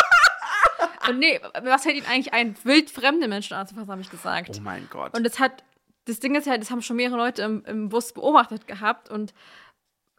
[1.08, 4.56] und nee, was fällt Ihnen eigentlich ein, wildfremde Menschen anzufassen, habe ich gesagt.
[4.58, 5.16] oh mein Gott.
[5.16, 5.64] Und das hat,
[6.06, 9.34] das Ding ist halt, das haben schon mehrere Leute im, im Bus beobachtet gehabt und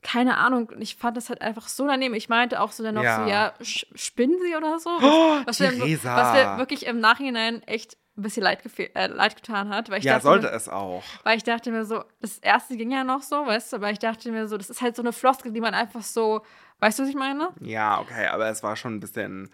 [0.03, 2.15] keine Ahnung, und ich fand das halt einfach so daneben.
[2.15, 3.23] Ich meinte auch so dann noch Ja.
[3.23, 4.89] so, ja, spinnen Sie oder so?
[4.89, 6.15] Oh, was, Theresa.
[6.15, 9.89] was mir wirklich im Nachhinein echt ein bisschen leid, äh, leid getan hat.
[9.89, 11.03] Weil ich ja, dachte sollte mir, es auch.
[11.23, 13.99] weil ich dachte mir so, das erste ging ja noch so, weißt du, aber ich
[13.99, 16.41] dachte mir so, das ist halt so eine Floskel, die man einfach so,
[16.79, 17.49] weißt du, was ich meine?
[17.61, 19.49] Ja, okay, aber es war schon ein bisschen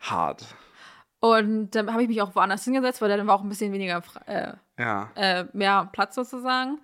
[0.00, 0.46] Hart.
[1.20, 4.02] Und dann habe ich mich auch woanders hingesetzt, weil dann war auch ein bisschen weniger,
[4.26, 5.10] äh, Ja.
[5.14, 6.80] äh, mehr Platz sozusagen.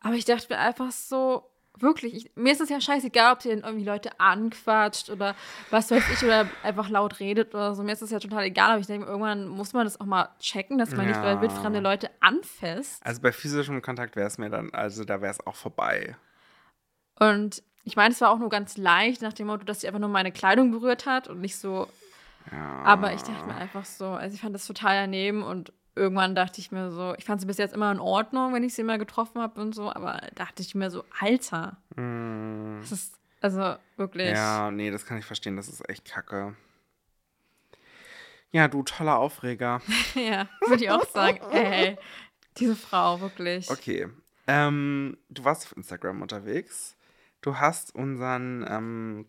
[0.00, 3.54] Aber ich dachte mir einfach so, wirklich, ich, mir ist es ja scheißegal, ob ihr
[3.54, 5.34] dann irgendwie Leute anquatscht oder
[5.70, 7.82] was weiß ich oder einfach laut redet oder so.
[7.82, 10.28] Mir ist das ja total egal, aber ich denke, irgendwann muss man das auch mal
[10.40, 11.40] checken, dass man nicht Ja.
[11.40, 13.04] wildfremde Leute anfasst.
[13.04, 16.16] Also bei physischem Kontakt wäre es mir dann, also da wäre es auch vorbei.
[17.18, 20.00] Und ich meine, es war auch nur ganz leicht, nach dem Motto, dass sie einfach
[20.00, 21.88] nur meine Kleidung berührt hat und nicht so.
[22.50, 22.82] Ja.
[22.84, 26.60] Aber ich dachte mir einfach so, also ich fand das total daneben und irgendwann dachte
[26.60, 28.98] ich mir so, ich fand sie bis jetzt immer in Ordnung, wenn ich sie mal
[28.98, 34.30] getroffen habe und so, aber dachte ich mir so, Alter, Mm, das ist also wirklich.
[34.30, 35.56] ja, nee, das kann ich verstehen.
[35.56, 36.56] Das ist echt kacke.
[38.52, 39.80] Ja, du toller Aufreger.
[40.14, 41.38] Ja, würde ich auch sagen.
[41.52, 41.96] Ey,
[42.56, 43.70] diese Frau, wirklich.
[43.70, 44.08] Okay.
[44.46, 46.96] Ähm, du warst auf Instagram unterwegs.
[47.42, 49.26] Du hast unseren, ähm,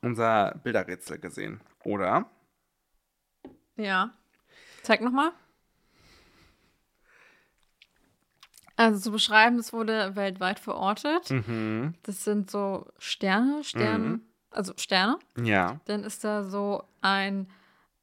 [0.00, 2.30] unser Bilderrätsel gesehen, oder?
[3.76, 4.14] Ja.
[4.82, 5.32] Zeig nochmal.
[8.76, 11.30] Also zu beschreiben, es wurde weltweit verortet.
[11.30, 11.94] Mhm.
[12.02, 14.22] Das sind so Sterne, Sterne, Mhm.
[14.50, 15.18] also Sterne.
[15.40, 15.78] Ja.
[15.84, 17.48] Dann ist da so ein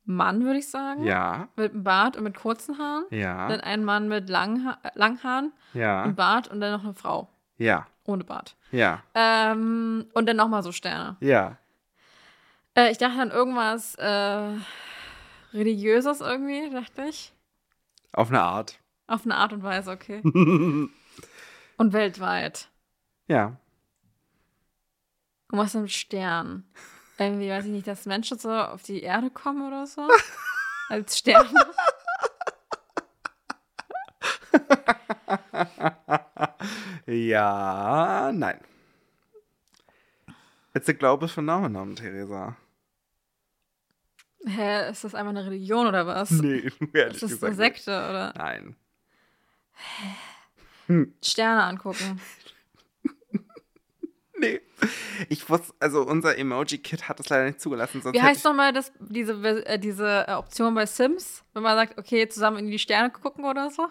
[0.05, 1.03] Mann, würde ich sagen.
[1.03, 1.47] Ja.
[1.57, 3.05] Mit einem Bart und mit kurzen Haaren.
[3.11, 3.47] Dann Ja.
[3.47, 6.03] ein Mann mit langen, ha langen Haaren Ja.
[6.03, 7.85] und Bart und dann noch eine Frau Ja.
[8.05, 8.55] ohne Bart.
[8.71, 9.03] Ja.
[9.13, 11.17] Ähm, und dann nochmal so Sterne.
[11.19, 11.57] Ja.
[12.75, 14.53] Äh, ich dachte an irgendwas äh,
[15.53, 17.33] Religiöses irgendwie, dachte ich.
[18.13, 18.79] Auf eine Art.
[19.11, 20.21] Auf eine Art und Weise, okay.
[21.77, 22.69] und weltweit.
[23.27, 23.57] Ja.
[25.51, 26.71] Und was mit Sternen?
[27.17, 30.07] Irgendwie, weiß ich nicht, dass Menschen so auf die Erde kommen oder so?
[30.89, 31.49] Als Sterne?
[37.05, 38.61] ja, nein.
[40.73, 42.55] It's a global phenomenon, Theresa.
[44.45, 46.31] Hä, ist das einfach eine Religion oder was?
[46.31, 47.43] Nee, ehrlich ist das gesagt.
[47.43, 47.57] eine nicht.
[47.57, 48.33] Sekte oder?
[48.37, 48.77] Nein.
[51.21, 52.19] Sterne angucken.
[54.41, 54.59] Nee.
[55.29, 58.01] Ich wusste, also unser Emoji-Kit hat es leider nicht zugelassen.
[58.01, 59.33] Sonst Wie heißt nochmal das, diese,
[59.67, 61.43] äh, diese äh, Option bei Sims?
[61.53, 63.87] Wenn man sagt, okay, zusammen in die Sterne gucken oder so?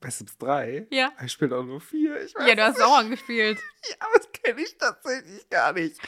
[0.00, 0.86] bei Sims 3?
[0.90, 1.12] Ja.
[1.24, 2.22] Ich spiele auch nur 4.
[2.22, 3.58] Ich weiß Ja, du hast auch angespielt.
[3.88, 5.98] Ja, aber das kenne ich tatsächlich gar nicht.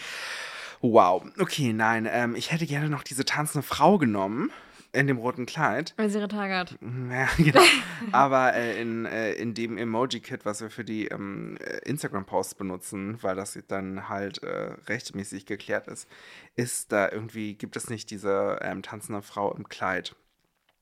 [0.80, 1.24] Wow.
[1.38, 2.08] Okay, nein.
[2.10, 4.50] Ähm, ich hätte gerne noch diese tanzende Frau genommen.
[4.92, 5.94] In dem roten Kleid.
[5.96, 6.76] Weil sie Tage hat.
[6.80, 7.62] Ja, genau.
[8.10, 13.22] Aber äh, in, äh, in dem Emoji-Kit, was wir für die ähm, äh, Instagram-Posts benutzen,
[13.22, 16.08] weil das dann halt äh, rechtmäßig geklärt ist,
[16.56, 20.16] ist da irgendwie, gibt es nicht diese ähm, tanzende Frau im Kleid.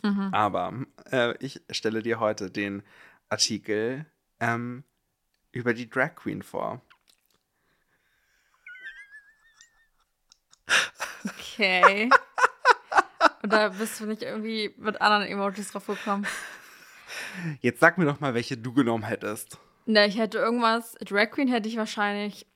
[0.02, 0.30] Mhm.
[0.32, 0.72] Aber
[1.10, 2.82] äh, ich stelle dir heute den
[3.28, 4.06] Artikel
[4.40, 4.84] ähm,
[5.52, 6.80] über die Drag Queen vor.
[11.24, 12.08] Okay.
[13.42, 16.26] Und da bist du nicht irgendwie mit anderen Emojis drauf gekommen.
[17.60, 19.58] Jetzt sag mir doch mal, welche du genommen hättest.
[19.86, 22.46] Na, ich hätte irgendwas, Drag Queen hätte ich wahrscheinlich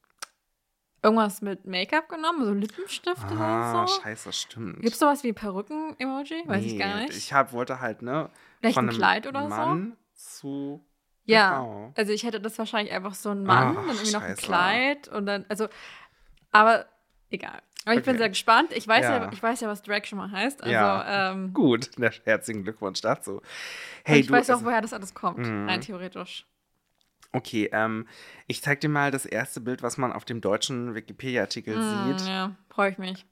[1.02, 4.00] irgendwas mit Make-up genommen, so Lippenstift Ah, oder so.
[4.02, 4.82] scheiße, stimmt.
[4.82, 6.42] Gibt es sowas wie Perücken-Emoji?
[6.46, 7.16] Weiß ich gar Nee, nicht.
[7.16, 8.30] Ich hab, wollte halt, ne?
[8.60, 9.48] Vielleicht von ein Kleid oder so?
[9.48, 10.84] Mann zu
[11.24, 11.92] ja, Frau.
[11.96, 14.42] also ich hätte das wahrscheinlich einfach so ein Mann, Ach, dann irgendwie noch ein scheiße.
[14.42, 15.68] Kleid und dann, also,
[16.50, 16.86] aber
[17.30, 17.62] egal.
[17.84, 18.18] Aber ich bin Okay.
[18.18, 18.72] sehr gespannt.
[18.72, 19.16] Ich weiß ja.
[19.24, 19.30] Ja.
[19.32, 20.62] ich weiß ja, was Drag schon mal heißt.
[20.62, 21.32] Also, Ja.
[21.32, 23.42] ähm, Gut, na, herzlichen Glückwunsch dazu.
[24.04, 25.68] Hey, ich du, weiß auch, also- woher das alles kommt, Mhm.
[25.68, 26.46] rein theoretisch.
[27.32, 28.06] okay, ähm,
[28.46, 32.28] ich zeig dir mal das erste Bild, was man auf dem deutschen Wikipedia-Artikel Mm, sieht.
[32.28, 33.24] Ja, freue ich mich.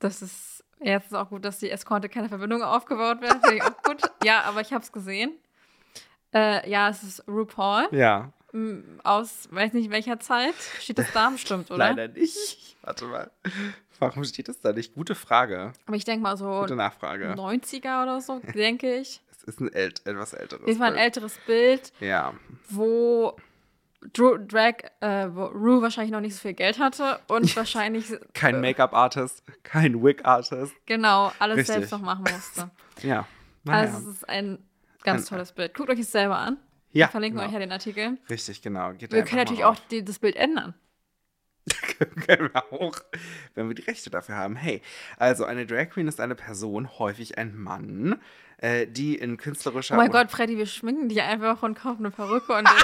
[0.00, 3.40] Das ist, es ist auch gut, dass die, es konnte keine Verbindung aufgebaut werden.
[3.40, 4.02] Finde ich auch gut.
[4.24, 5.32] Ja, aber ich habe es gesehen.
[6.32, 8.32] Äh, ja, es ist RuPaul Ja,
[9.02, 10.54] aus, weiß nicht welcher Zeit.
[10.80, 11.78] Steht das da bestimmt, oder?
[11.94, 12.76] leider nicht.
[12.82, 13.30] Warte mal.
[13.98, 14.94] Warum steht das da nicht?
[14.94, 15.72] Gute Frage.
[15.86, 17.32] Aber ich denke mal so Gute Nachfrage.
[17.34, 19.20] 90er oder so, denke ich.
[19.36, 20.64] Es ist ein ält etwas älteres.
[20.66, 21.04] Das war ein Bild.
[21.04, 22.34] älteres Bild, Ja,
[22.68, 23.36] wo
[24.12, 28.56] Drew, Drag, äh, wo Ru wahrscheinlich noch nicht so viel Geld hatte und wahrscheinlich kein
[28.56, 30.74] äh, Make-up-Artist, kein Wig-Artist.
[30.86, 31.74] genau alles Richtig.
[31.74, 32.70] selbst noch machen musste.
[33.02, 33.26] Ja.
[33.64, 33.80] Naja.
[33.92, 34.58] Also es ist ein
[35.02, 35.74] ganz Ein- tolles Bild.
[35.74, 36.58] Guckt euch es selber an.
[36.94, 37.48] Ja, Wir verlinken genau.
[37.48, 38.18] euch ja den Artikel.
[38.30, 38.92] Richtig, genau.
[38.92, 40.74] Geht Wir können natürlich auch die, das Bild ändern.
[42.26, 42.94] können wir auch,
[43.54, 44.56] wenn wir die Rechte dafür haben.
[44.56, 44.82] Hey,
[45.16, 48.20] also eine Drag Queen ist eine Person, häufig ein Mann,
[48.58, 52.10] äh, die in künstlerischer Oh mein Gott, Freddy, wir schminken die einfach und kaufen eine
[52.10, 52.68] Perücke und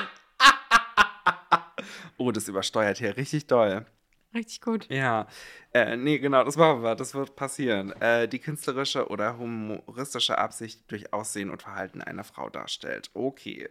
[2.16, 3.87] Oh, das übersteuert hier richtig doll.
[4.33, 4.87] Richtig gut.
[4.90, 5.27] Ja,
[5.75, 7.90] äh, nee, genau, das machen wir, das wird passieren.
[8.01, 13.11] Äh, die künstlerische oder humoristische Absicht durch Aussehen und Verhalten einer Frau darstellt.
[13.12, 13.69] Okay.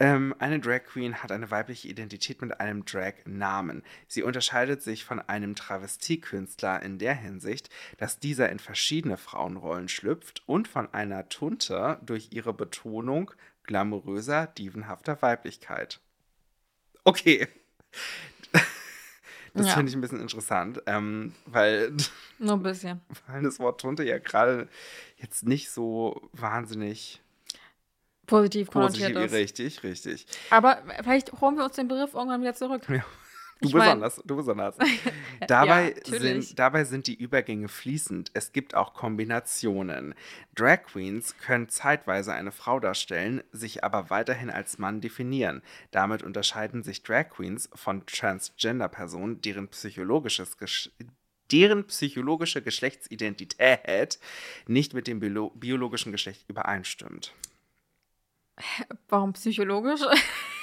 [0.00, 3.84] Ähm, eine Drag Queen hat eine weibliche Identität mit einem Drag-Namen.
[4.08, 10.42] Sie unterscheidet sich von einem Travestiekünstler in der Hinsicht, dass dieser in verschiedene Frauenrollen schlüpft
[10.46, 13.30] und von einer Tunte durch ihre Betonung
[13.62, 16.00] glamouröser, dievenhafter Weiblichkeit.
[17.04, 17.46] Okay.
[19.54, 19.74] Das Ja.
[19.74, 21.92] finde ich ein bisschen interessant, ähm, weil,
[22.38, 23.00] Nur ein bisschen.
[23.28, 24.68] weil das Wort Tunte ja gerade
[25.18, 27.20] jetzt nicht so wahnsinnig
[28.26, 29.32] Positiv konnotiert positiv ist.
[29.32, 30.26] Richtig, richtig.
[30.50, 32.82] Aber vielleicht holen wir uns den Begriff irgendwann wieder zurück.
[32.88, 33.04] Ja.
[33.60, 34.76] Du Ich mein- besonders, du besonders.
[35.46, 36.20] Dabei, natürlich.
[36.48, 38.30] sind, dabei sind die Übergänge fließend.
[38.34, 40.14] Es gibt auch Kombinationen.
[40.54, 45.62] Drag Queens können zeitweise eine Frau darstellen, sich aber weiterhin als Mann definieren.
[45.90, 50.90] Damit unterscheiden sich Drag Queens von Transgender-Personen, deren psychologisches Gesch
[51.52, 54.18] deren psychologische Geschlechtsidentität
[54.66, 57.34] nicht mit dem biolo biologischen Geschlecht übereinstimmt.
[59.08, 60.00] Warum psychologisch?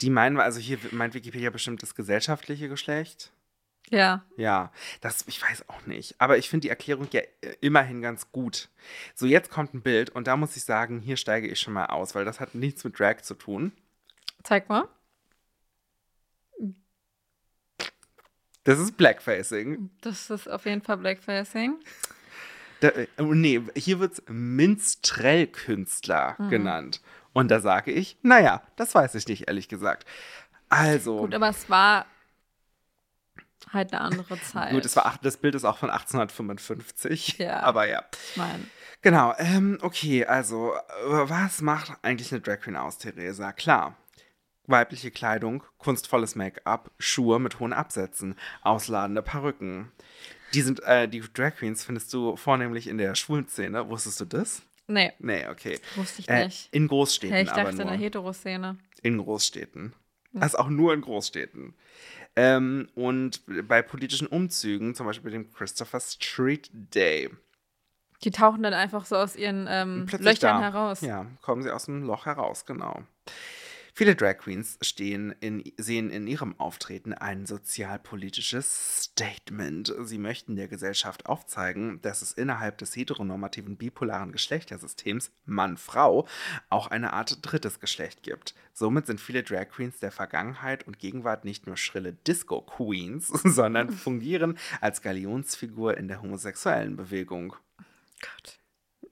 [0.00, 3.32] Die meinen, also hier meint Wikipedia bestimmt das gesellschaftliche Geschlecht.
[3.90, 4.24] ja.
[4.36, 6.14] Ja, das, ich weiß auch nicht.
[6.20, 8.68] Aber ich finde die Erklärung ja äh, immerhin ganz gut.
[9.14, 11.86] So, jetzt kommt ein Bild und da muss ich sagen, hier steige ich schon mal
[11.86, 13.72] aus, weil das hat nichts mit Drag zu tun.
[14.42, 14.88] Zeig mal.
[18.64, 19.90] Das ist Blackfacing.
[20.00, 21.78] Das ist auf jeden Fall Blackfacing.
[22.80, 26.48] Da, äh, nee, hier wird es Minstrellkünstler Mhm.
[26.50, 27.00] genannt.
[27.32, 30.06] Und da sage ich, naja, das weiß ich nicht, ehrlich gesagt.
[30.68, 32.06] Also, Gut, aber es war
[33.72, 34.72] halt eine andere Zeit.
[34.72, 37.38] gut, es war, das Bild ist auch von 1855.
[37.38, 37.60] Ja.
[37.60, 38.04] Aber ja.
[38.30, 38.64] Ich meine,
[39.02, 40.78] Genau, ähm, okay, also, äh,
[41.28, 43.52] was macht eigentlich eine Drag Queen aus, Theresa?
[43.52, 43.94] Klar.
[44.68, 49.92] Weibliche Kleidung, kunstvolles Make-up, Schuhe mit hohen Absätzen, ausladende Perücken.
[50.56, 53.88] Die sind, äh, die Drag Queens findest du vornehmlich in der schwulen Szene.
[53.88, 54.62] Wusstest du das?
[54.88, 55.78] nee, Nee, okay.
[55.96, 56.68] wusste ich Äh, nicht.
[56.72, 57.96] in Großstädten Hey, ich aber dachte in nur.
[57.96, 58.78] der Heteroszene.
[59.02, 59.92] In Großstädten.
[60.40, 61.74] Also auch nur in Großstädten.
[62.36, 67.30] Ähm, und bei politischen Umzügen, zum Beispiel dem Christopher Street Day,
[68.22, 70.60] Die tauchen dann einfach so aus ihren ähm, Löchern da.
[70.60, 71.00] heraus.
[71.00, 73.02] Ja, kommen sie aus dem Loch heraus, genau.
[73.98, 79.90] Viele Drag Queens stehen in, sehen in ihrem Auftreten ein sozialpolitisches Statement.
[80.02, 86.28] Sie möchten der Gesellschaft aufzeigen, dass es innerhalb des heteronormativen bipolaren Geschlechtersystems Mann-Frau
[86.68, 88.54] auch eine Art drittes Geschlecht gibt.
[88.74, 94.58] Somit sind viele Drag Queens der Vergangenheit und Gegenwart nicht nur schrille Disco-Queens, sondern fungieren
[94.82, 97.56] als Galionsfigur in der homosexuellen Bewegung.
[98.20, 98.60] Gott.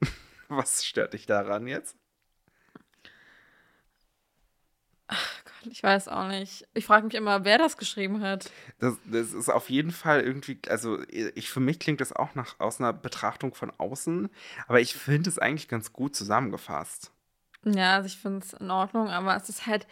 [0.49, 1.97] Was stört dich daran jetzt?
[5.09, 6.67] Gott, ich weiß auch nicht.
[6.75, 8.51] Ich frage mich immer, wer das geschrieben hat.
[8.79, 12.59] Das, das ist auf jeden Fall irgendwie, also ich, für mich klingt das auch nach
[12.59, 14.31] aus einer Betrachtung von außen,
[14.67, 17.13] aber ich finde es eigentlich ganz gut zusammengefasst.
[17.65, 19.87] Ja, also ich finde es in Ordnung, aber es ist halt,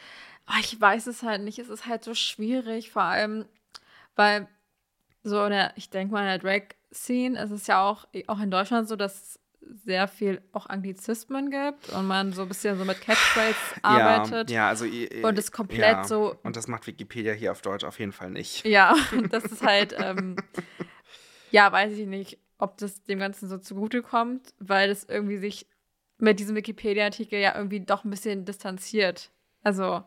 [0.48, 1.58] oh, ich weiß es halt nicht.
[1.58, 3.46] Es ist halt so schwierig, vor allem,
[4.14, 4.48] weil
[5.22, 8.50] so in der, ich denke mal, in der Drag-Scene ist es ja auch, auch in
[8.50, 9.38] Deutschland so, dass
[9.70, 14.50] sehr viel auch Anglizismen gibt und man so ein bisschen so mit Catchphrases arbeitet.
[14.50, 14.84] Ja, ja also
[15.22, 18.30] Und es komplett ja, so- Und das macht Wikipedia hier auf Deutsch auf jeden Fall
[18.30, 18.64] nicht.
[18.66, 18.94] Ja,
[19.30, 20.36] das ist halt, ähm,
[21.50, 25.66] ja, weiß ich nicht, ob das dem Ganzen so zugutekommt, weil das irgendwie sich
[26.18, 29.30] mit diesem Wikipedia-Artikel ja irgendwie doch ein bisschen distanziert.
[29.62, 30.04] Also,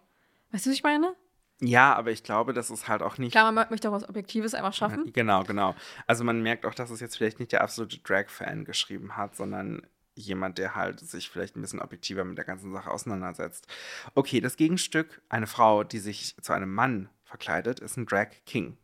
[0.52, 1.15] weißt du, was ich meine?
[1.62, 3.32] Ja, aber ich glaube, das ist halt auch nicht.
[3.32, 5.12] Klar, man möchte auch was Objektives einfach schaffen.
[5.13, 5.74] Genau, genau.
[6.06, 9.88] Also man merkt auch, dass es jetzt vielleicht nicht der absolute Drag-Fan geschrieben hat, sondern
[10.15, 13.68] jemand, der halt sich vielleicht ein bisschen objektiver mit der ganzen Sache auseinandersetzt.
[14.15, 18.78] Okay, das Gegenstück, eine Frau, die sich zu einem Mann verkleidet, ist ein Drag King.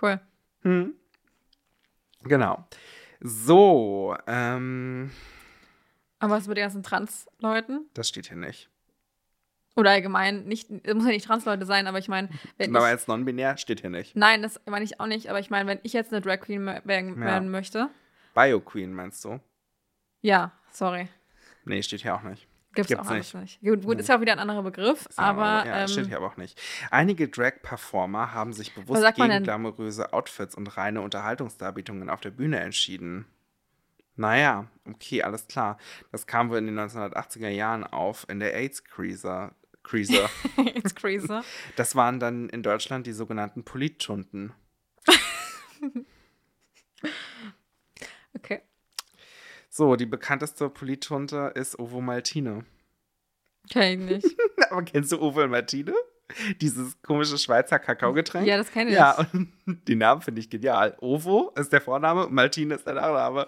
[0.00, 0.20] Cool.
[0.62, 0.94] Hm.
[2.22, 2.66] Genau.
[3.20, 5.10] So, ähm,
[6.18, 7.88] Aber was mit den ganzen Trans-Leuten?
[7.94, 8.68] das steht hier nicht.
[9.76, 13.06] Oder allgemein, nicht, es muss ja nicht Trans-Leute sein, aber ich meine, wenn Aber als
[13.06, 14.16] non-binär steht hier nicht.
[14.16, 16.64] Nein, das meine ich auch nicht, aber ich meine, wenn ich jetzt eine Drag Queen
[16.66, 17.40] werden, Ja.
[17.40, 17.90] möchte.
[18.34, 19.38] Bio Queen meinst du?
[20.22, 21.08] Ja, sorry.
[21.64, 22.48] Nee, steht hier auch nicht.
[22.74, 23.60] Gibt's, Gibt's auch alles nicht.
[23.62, 26.18] Gut, gut, ist ja auch wieder ein anderer Begriff, aber auch- ja, ähm, steht hier
[26.18, 26.60] aber auch nicht.
[26.90, 33.26] Einige Drag-Performer haben sich bewusst gegen glamouröse Outfits und reine Unterhaltungsdarbietungen auf der Bühne entschieden.
[34.14, 35.78] Naja, okay, alles klar.
[36.12, 39.52] Das kam wohl in den 1980er Jahren auf, in der AIDS-Krise.
[39.86, 40.28] Krise.
[40.74, 41.28] it's crazy.
[41.76, 44.52] Das waren dann in Deutschland die sogenannten Polittunden.
[48.34, 48.60] Okay.
[49.70, 52.64] So, die bekannteste Polittunte ist Ovo Maltine.
[53.70, 54.36] Kenn ich nicht.
[54.70, 55.94] Aber kennst du Ovo Maltine?
[56.60, 58.46] Dieses komische Schweizer Kakaogetränk.
[58.46, 58.96] Ja, das kenne ich.
[58.96, 59.52] Ja, und
[59.88, 60.96] die Namen finde ich genial.
[61.00, 63.46] Ovo ist der Vorname, Maltine ist der Nachname.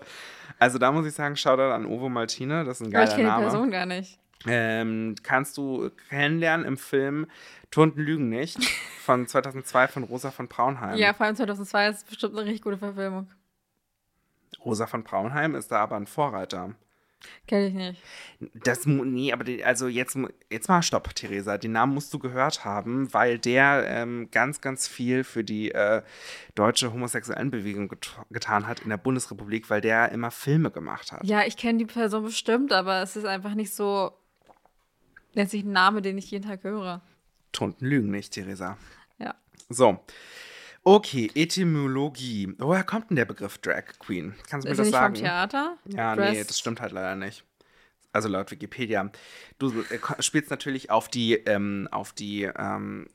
[0.58, 3.16] Also da muss ich sagen, Shoutout an Ovo Maltine, das ist ein Aber ich geiler
[3.16, 3.42] kenne die Name.
[3.44, 4.18] Person gar nicht.
[4.46, 7.26] Ähm, kannst du kennenlernen im Film
[7.70, 8.64] Tunden lügen nicht
[9.04, 10.96] von 2002 von Rosa von Braunheim.
[10.96, 13.28] Ja, vor allem 2002 ist bestimmt eine richtig gute Verfilmung.
[14.64, 16.74] Rosa von Braunheim ist da aber ein Vorreiter.
[17.46, 18.02] Kenne ich nicht.
[18.64, 20.16] Das, nee, aber die, also jetzt,
[20.50, 21.58] jetzt mal stopp, Theresa.
[21.58, 26.02] Den Namen musst du gehört haben, weil der ähm, ganz, ganz viel für die äh,
[26.54, 31.24] deutsche Homosexuellenbewegung get getan hat in der Bundesrepublik, weil der immer Filme gemacht hat.
[31.24, 34.12] Ja, ich kenne die Person bestimmt, aber es ist einfach nicht so
[35.34, 37.00] letztlich ein Name, den ich jeden Tag höre.
[37.52, 38.76] Tunden lügen nicht, Theresa.
[39.18, 39.34] Ja.
[39.68, 39.98] So.
[40.84, 42.54] Okay, Etymologie.
[42.58, 44.34] Woher kommt denn der Begriff Drag Queen?
[44.48, 45.14] Kannst du mir Ist das nicht sagen?
[45.14, 45.76] vom Theater?
[45.86, 47.44] Ja, nee, Dress- das stimmt halt leider nicht.
[48.12, 49.10] Also laut Wikipedia.
[49.58, 53.06] Du äh, spielst natürlich auf die, ähm, auf die, ähm,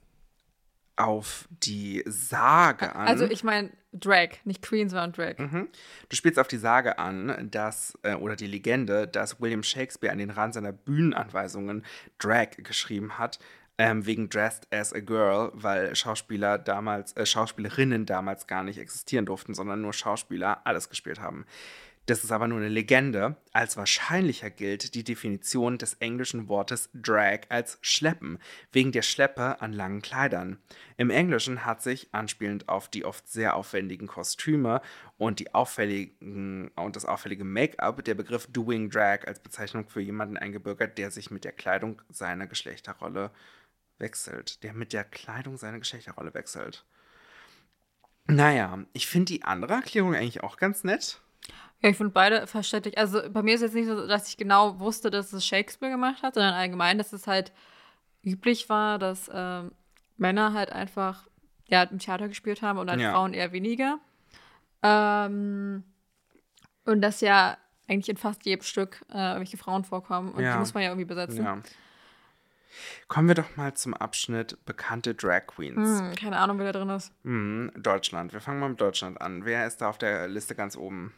[0.96, 3.08] auf die Sage an.
[3.08, 5.38] Also ich meine Drag, nicht Queen, sondern Drag.
[5.38, 5.68] Mhm.
[6.10, 10.20] Du spielst auf die Sage an, dass, äh, oder die Legende, dass William Shakespeare an
[10.20, 11.84] den Rand seiner Bühnenanweisungen
[12.20, 13.40] Drag geschrieben hat,
[13.78, 19.26] ähm, wegen Dressed as a Girl, weil Schauspieler damals, äh, Schauspielerinnen damals gar nicht existieren
[19.26, 21.46] durften, sondern nur Schauspieler alles gespielt haben.
[22.06, 23.38] Das ist aber nur eine Legende.
[23.54, 28.40] Als wahrscheinlicher gilt die Definition des englischen Wortes Drag als Schleppen,
[28.74, 30.60] wegen der Schleppe an langen Kleidern.
[30.98, 34.82] Im Englischen hat sich, anspielend auf die oft sehr aufwendigen Kostüme
[35.18, 40.36] und, die auffälligen, und das auffällige Make-up, der Begriff Doing Drag als Bezeichnung für jemanden
[40.36, 43.32] eingebürgert, der sich mit der Kleidung seiner Geschlechterrolle
[43.98, 44.62] wechselt.
[44.64, 46.86] Der mit der Kleidung seine Geschlechterrolle wechselt.
[48.26, 51.22] Naja, ich finde die andere Erklärung eigentlich auch ganz nett.
[51.84, 52.98] Ja, ich finde beide verständlich.
[52.98, 56.24] Also bei mir ist jetzt nicht so, dass ich genau wusste, dass es Shakespeare gemacht
[56.24, 57.52] hat, sondern allgemein, dass es halt
[58.24, 59.72] üblich war, dass ähm,
[60.16, 61.28] Männer halt einfach
[61.68, 63.12] ja, im Theater gespielt haben und halt Ja.
[63.12, 64.00] Frauen eher weniger.
[64.82, 65.84] Ähm,
[66.86, 70.54] und dass ja eigentlich in fast jedem Stück äh, irgendwelche Frauen vorkommen und Ja.
[70.54, 71.44] die muss man ja irgendwie besetzen.
[71.44, 71.58] Ja.
[73.08, 76.00] Kommen wir doch mal zum Abschnitt bekannte Drag Queens.
[76.00, 77.12] Hm, keine Ahnung, wer da drin ist.
[77.24, 78.34] Mhm, Deutschland.
[78.34, 79.46] Wir fangen mal mit Deutschland an.
[79.46, 81.14] Wer ist da auf der Liste ganz oben?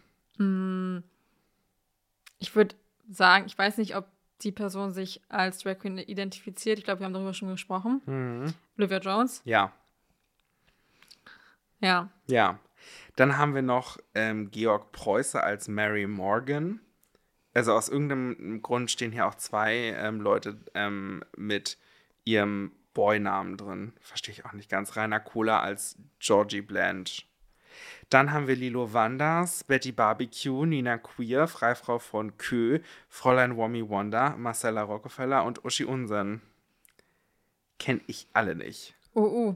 [2.39, 2.75] Ich würde
[3.09, 4.07] sagen, ich weiß nicht, ob
[4.41, 6.77] die Person sich als Drag Queen identifiziert.
[6.77, 8.01] Ich glaube, wir haben darüber schon gesprochen.
[8.05, 8.53] Mhm.
[8.77, 9.41] Olivia Jones.
[9.45, 9.71] Ja,
[11.79, 12.09] Ja.
[12.27, 12.59] ja.
[13.15, 16.81] Dann haben wir noch ähm, Georg Preuße als Mary Morgan.
[17.53, 21.77] Also aus irgendeinem Grund stehen hier auch zwei ähm, Leute ähm, mit
[22.25, 23.93] ihrem Boy-Namen drin.
[24.01, 24.97] Verstehe ich auch nicht ganz.
[24.97, 27.23] Rainer Kohler als Georgie Blanche.
[28.09, 34.35] Dann haben wir Lilo Wanders, Betty Barbecue, Nina Queer, Freifrau von Kö, Fräulein Wommy Wonder,
[34.37, 36.41] Marcella Rockefeller und Uschi Unsen.
[37.79, 38.95] Kenn ich alle nicht.
[39.13, 39.55] Oh, uh.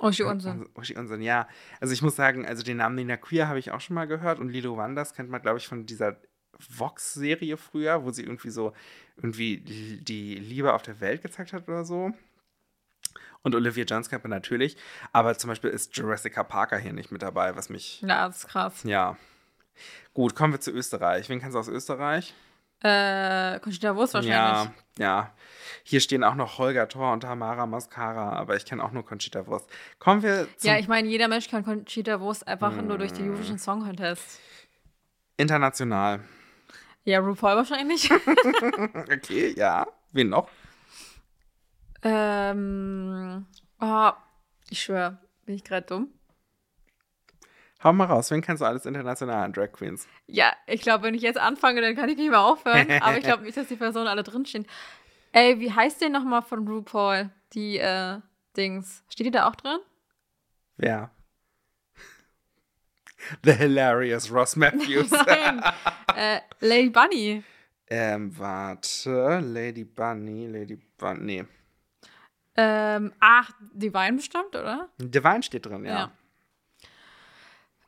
[0.00, 0.68] Uschi Unsinn.
[0.74, 1.48] Uschi Unsen, ja.
[1.80, 4.38] Also ich muss sagen, also den Namen Nina Queer habe ich auch schon mal gehört
[4.38, 6.16] und Lilo Wanders kennt man, glaube ich, von dieser
[6.58, 8.72] Vox-Serie früher, wo sie irgendwie so
[9.16, 12.12] irgendwie die Liebe auf der Welt gezeigt hat oder so.
[13.42, 14.76] Und Olivia Jones kennt man natürlich,
[15.12, 18.48] aber zum Beispiel ist Jurassica Parker hier nicht mit dabei, was mich, Ja, das ist
[18.48, 18.82] krass.
[18.84, 19.16] ja.
[20.12, 21.28] Gut, kommen wir zu Österreich.
[21.28, 22.34] Wen kennst du aus Österreich?
[22.82, 24.34] Äh, Conchita Wurst wahrscheinlich.
[24.36, 25.32] Ja, ja.
[25.84, 29.46] Hier stehen auch noch Holger Thor und Tamara Mascara, aber ich kenne auch nur Conchita
[29.46, 29.68] Wurst.
[30.00, 33.58] Kommen wir Ja, ich meine, jeder Mensch kann Conchita Wurst einfach nur durch den Eurovision
[33.58, 34.40] Song Contest.
[35.36, 36.20] international.
[37.04, 38.10] Ja, RuPaul wahrscheinlich.
[39.12, 39.86] Okay, ja.
[40.12, 40.48] Wen noch?
[42.02, 43.46] Ähm,
[43.80, 44.10] oh,
[44.70, 46.08] ich schwöre, bin ich gerade dumm?
[47.82, 50.08] Hau mal raus, wen kennst du alles international an Drag Queens?
[50.26, 52.90] Ja, ich glaube, wenn ich jetzt anfange, dann kann ich nicht mehr aufhören.
[53.02, 54.66] aber ich glaube nicht, dass die Personen alle drinstehen.
[55.32, 57.30] Ey, wie heißt der nochmal von RuPaul?
[57.52, 58.18] Die, äh,
[58.56, 59.04] Dings.
[59.08, 59.78] Steht die da auch drin?
[60.76, 61.10] Wer?
[63.44, 65.10] The hilarious Ross Matthews.
[65.26, 65.62] Nein.
[66.16, 67.44] äh, Lady Bunny.
[67.88, 69.38] ähm, warte.
[69.38, 71.42] Lady Bunny, Lady Bunny.
[71.42, 71.44] Nee.
[72.60, 74.88] Ähm, ach, Divine bestimmt, oder?
[74.98, 75.94] Divine steht drin, ja.
[75.94, 76.10] Ja.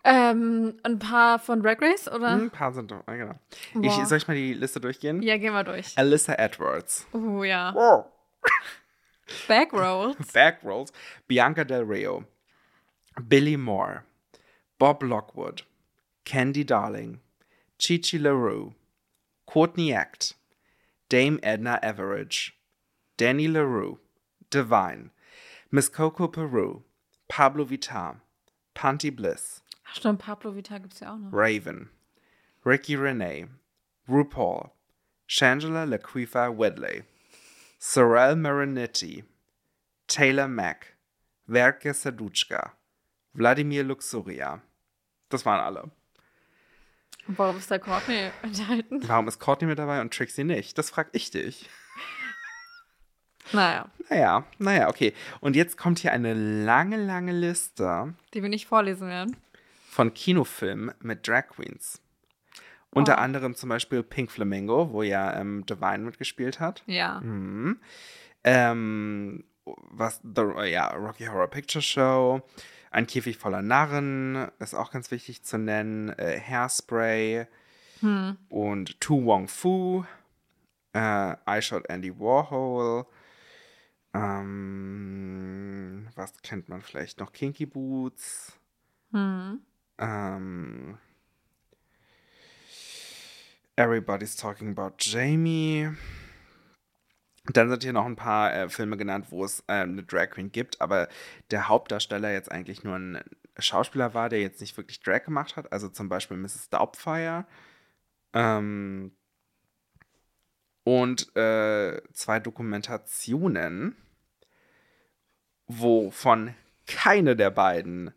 [0.04, 2.28] Ähm, ein paar von Drag Race, oder?
[2.28, 3.34] Ein paar sind doch, ja, genau.
[3.82, 5.22] Ich, soll ich mal die Liste durchgehen?
[5.22, 5.98] Ja, gehen wir durch.
[5.98, 7.04] Alyssa Edwards.
[7.12, 7.74] Oh ja.
[9.48, 10.32] Backroads.
[10.32, 10.92] Backrolls.
[11.26, 12.24] Bianca Del Rio.
[13.20, 14.04] Billy Moore.
[14.78, 15.64] Bob Lockwood.
[16.24, 17.18] Candy Darling.
[17.76, 18.72] Chichi LaRue.
[19.46, 20.36] Courtney Act.
[21.08, 22.52] Dame Edna Everidge.
[23.16, 23.98] Danny LaRue.
[24.50, 25.10] Divine.
[25.70, 26.82] Miss Coco Peru.
[27.28, 28.20] Pablo Vitar.
[28.74, 29.62] Panty Bliss.
[29.88, 31.32] Ach, stimmt, Pablo Vita gibt's ja auch noch.
[31.32, 31.90] Raven.
[32.64, 33.46] Ricky Renee.
[34.08, 34.70] RuPaul.
[35.28, 37.04] Shangela Laquifa Wedley.
[37.78, 39.24] Sorel Marinetti.
[40.10, 40.96] Taylor Mack,
[41.46, 42.72] Verke Saduchka,
[43.32, 44.60] Wladimir Luxuria.
[45.28, 45.88] Das waren alle.
[47.28, 49.08] Warum ist da Courtney enthalten?
[49.08, 50.76] Warum ist Courtney mit dabei und Trixie nicht?
[50.78, 51.70] Das frag ich dich.
[53.52, 55.12] Naja, Naja, naja, okay.
[55.40, 59.36] Und jetzt kommt hier eine lange, lange Liste die wir nicht vorlesen werden.
[59.88, 62.00] von Kinofilmen mit Drag Queens.
[62.92, 63.20] Unter Oh.
[63.20, 66.82] anderem zum Beispiel Pink Flamingo, wo ja ähm, Divine mitgespielt hat.
[66.86, 67.20] Ja.
[67.20, 67.78] Mhm.
[68.44, 72.40] Ähm, was, the, ja, Rocky Horror Picture Show,
[72.92, 77.46] Ein Käfig voller Narren, ist auch ganz wichtig zu nennen, äh, Hairspray
[78.00, 78.36] Hm.
[78.48, 80.04] und Tu Wong Fu,
[80.94, 83.04] äh, I Shot Andy Warhol,
[84.14, 87.32] ähm, was kennt man vielleicht noch?
[87.32, 88.58] Kinky Boots,
[89.12, 89.60] Hm.
[89.98, 90.98] ähm,
[93.76, 95.88] Everybody's Talking About Jamie.
[97.46, 100.52] Dann sind hier noch ein paar äh, Filme genannt, wo es äh, eine Drag Queen
[100.52, 101.08] gibt, aber
[101.50, 103.20] der Hauptdarsteller jetzt eigentlich nur ein
[103.58, 105.72] Schauspieler war, der jetzt nicht wirklich Drag gemacht hat.
[105.72, 106.68] Also zum Beispiel Mrs.
[106.68, 107.46] Doubtfire.
[108.34, 109.12] Ähm,
[110.84, 113.96] und äh, zwei Dokumentationen,
[115.66, 116.54] wovon
[116.86, 118.12] keine der beiden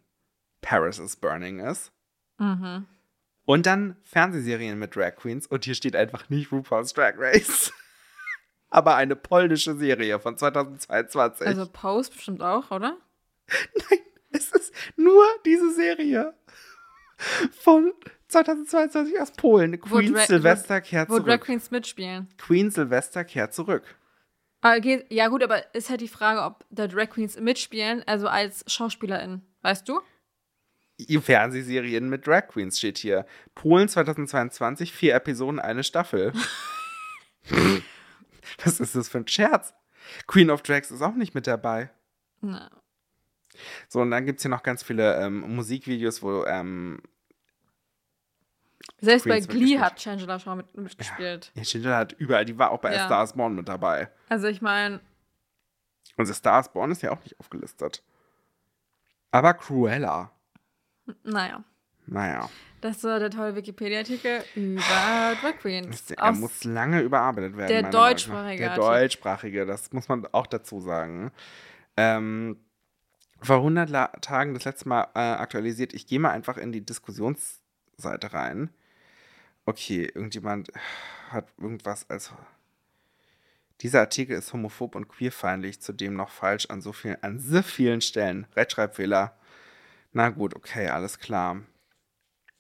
[0.61, 1.91] Paris is Burning ist.
[2.39, 2.87] Mhm.
[3.45, 7.71] Und dann Fernsehserien mit Drag Queens und hier steht einfach nicht RuPaul's Drag Race.
[8.69, 11.45] Aber eine polnische Serie von 2022.
[11.45, 12.97] Also Post bestimmt auch, oder?
[13.89, 13.99] Nein,
[14.31, 16.33] es ist nur diese Serie
[17.51, 17.93] von
[18.33, 19.79] 2022 aus Polen.
[19.79, 21.41] Queen Dra- Sylvester kehrt Wo Drag zurück.
[21.41, 22.27] Queens mitspielen.
[22.37, 23.83] Queen Sylvester kehrt zurück.
[24.61, 28.27] Ah, Okay, ja gut, aber ist halt die Frage, ob da Drag Queens mitspielen, also
[28.27, 29.99] als SchauspielerInnen, weißt du?
[31.21, 33.25] Fernsehserien mit Drag Queens steht hier.
[33.55, 36.31] Polen 2022, vier Episoden, eine Staffel.
[38.63, 39.73] Was ist das für ein Scherz?
[40.27, 41.89] Queen of Drags ist auch nicht mit dabei.
[42.41, 42.69] Na.
[43.87, 47.01] So, und dann gibt es hier noch ganz viele ähm, Musikvideos, wo ähm,
[48.99, 51.51] Selbst Queens bei Glee hat Shangela Shaw mit, mitgespielt.
[51.55, 53.03] ja, Schindler hat überall, die war auch bei Ja.
[53.03, 54.09] A Star is Born mit dabei.
[54.29, 54.99] Also ich meine,
[56.17, 58.03] Und The Star is Born ist ja auch nicht aufgelistet.
[59.31, 60.31] Aber Cruella.
[61.23, 61.63] naja.
[62.05, 62.49] Naja,
[62.81, 66.11] Das war der tolle Wikipedia-Artikel über Drag Queens.
[66.11, 67.69] er Aus, muss lange überarbeitet werden.
[67.69, 71.31] der deutschsprachige Der deutschsprachige, das muss man auch dazu sagen.
[71.95, 72.59] Ähm,
[73.41, 75.93] vor 100 La Tagen das letzte Mal äh, aktualisiert.
[75.93, 76.85] Ich gehe mal einfach in die
[77.93, 78.69] Diskussionsseite rein.
[79.65, 80.71] Okay, irgendjemand
[81.29, 82.31] hat irgendwas als.
[83.81, 88.01] Dieser Artikel ist homophob und queerfeindlich, zudem noch falsch an so vielen, an so vielen
[88.01, 88.47] Stellen.
[88.55, 89.35] Rechtschreibfehler.
[90.11, 91.61] Na gut, okay, alles klar.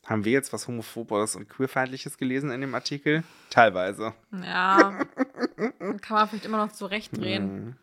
[0.05, 3.23] Haben wir jetzt was Homophobes und Queerfeindliches gelesen in dem Artikel?
[3.49, 4.13] Teilweise.
[4.31, 4.99] ja,
[6.01, 7.65] kann man vielleicht immer noch zurechtdrehen.
[7.65, 7.75] Mhm.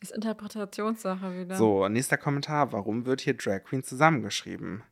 [0.00, 1.56] Ist Interpretationssache wieder.
[1.56, 2.72] So, nächster Kommentar.
[2.72, 4.84] Warum wird hier Drag Queen zusammengeschrieben?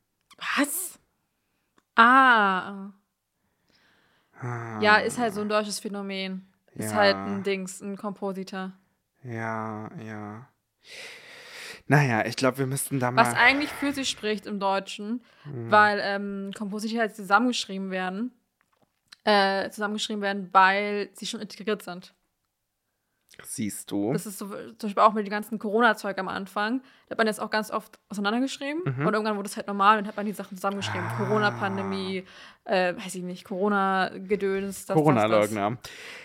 [0.57, 0.99] Was?
[1.95, 2.91] Ah.
[4.41, 6.47] Ah, Ja, ist halt so ein deutsches Phänomen.
[6.75, 6.97] Ist Ja.
[6.97, 8.73] halt ein Dings, ein Kompositor.
[9.23, 10.49] Ja, ja.
[11.87, 13.25] Naja, ich glaube, wir müssten da mal.
[13.27, 15.71] Was eigentlich für sich spricht im Deutschen, Mhm.
[15.71, 18.33] weil ähm, Kompositor halt zusammengeschrieben werden.
[19.25, 22.13] Äh, zusammengeschrieben werden, weil sie schon integriert sind.
[23.43, 24.13] Siehst du?
[24.13, 26.83] Das ist so, zum Beispiel auch mit dem ganzen Corona-Zeug am Anfang.
[27.07, 28.83] Da hat man jetzt auch ganz oft auseinandergeschrieben.
[28.85, 29.07] Mhm.
[29.07, 31.07] Und irgendwann wurde es halt normal und hat man die Sachen zusammengeschrieben.
[31.07, 31.17] Ah.
[31.17, 32.25] Corona-Pandemie,
[32.65, 34.87] äh, weiß ich nicht, Corona-Gedöns.
[34.87, 35.79] Corona-Leugner.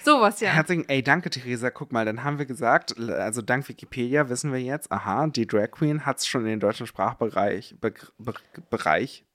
[0.04, 0.50] Sowas, ja.
[0.50, 1.70] Herzlichen, ey, danke, Theresa.
[1.70, 5.72] Guck mal, dann haben wir gesagt, also dank Wikipedia wissen wir jetzt, aha, die Drag
[5.72, 8.34] Queen hat es schon in den deutschen Sprachbereich Be Be
[8.70, 9.26] Bereich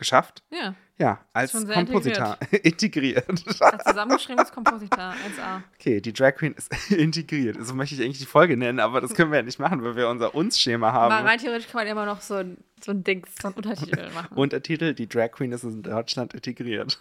[0.00, 0.42] geschafft.
[0.50, 3.24] Ja, Ja, als Kompositor integriert.
[3.60, 5.62] hat zusammengeschriebenes Kompositor, 1A.
[5.78, 7.56] Okay, die Drag Queen ist integriert.
[7.64, 9.94] So möchte ich eigentlich die Folge nennen, aber das können wir ja nicht machen, weil
[9.94, 11.12] wir unser Uns-Schema haben.
[11.12, 14.10] Aber rein theoretisch kann man immer noch so ein, so ein Dings, so ein Untertitel
[14.14, 14.36] machen.
[14.36, 17.00] Untertitel, die Drag Queen ist in Deutschland integriert.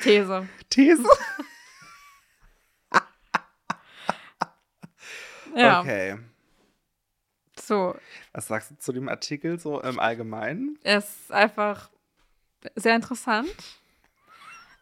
[0.00, 0.48] These.
[0.70, 1.04] These?
[5.56, 6.16] Ja, Okay.
[7.70, 7.94] So.
[8.32, 10.78] Was sagst du zu dem Artikel so im Allgemeinen?
[10.82, 11.88] Es ist einfach
[12.74, 13.54] sehr interessant.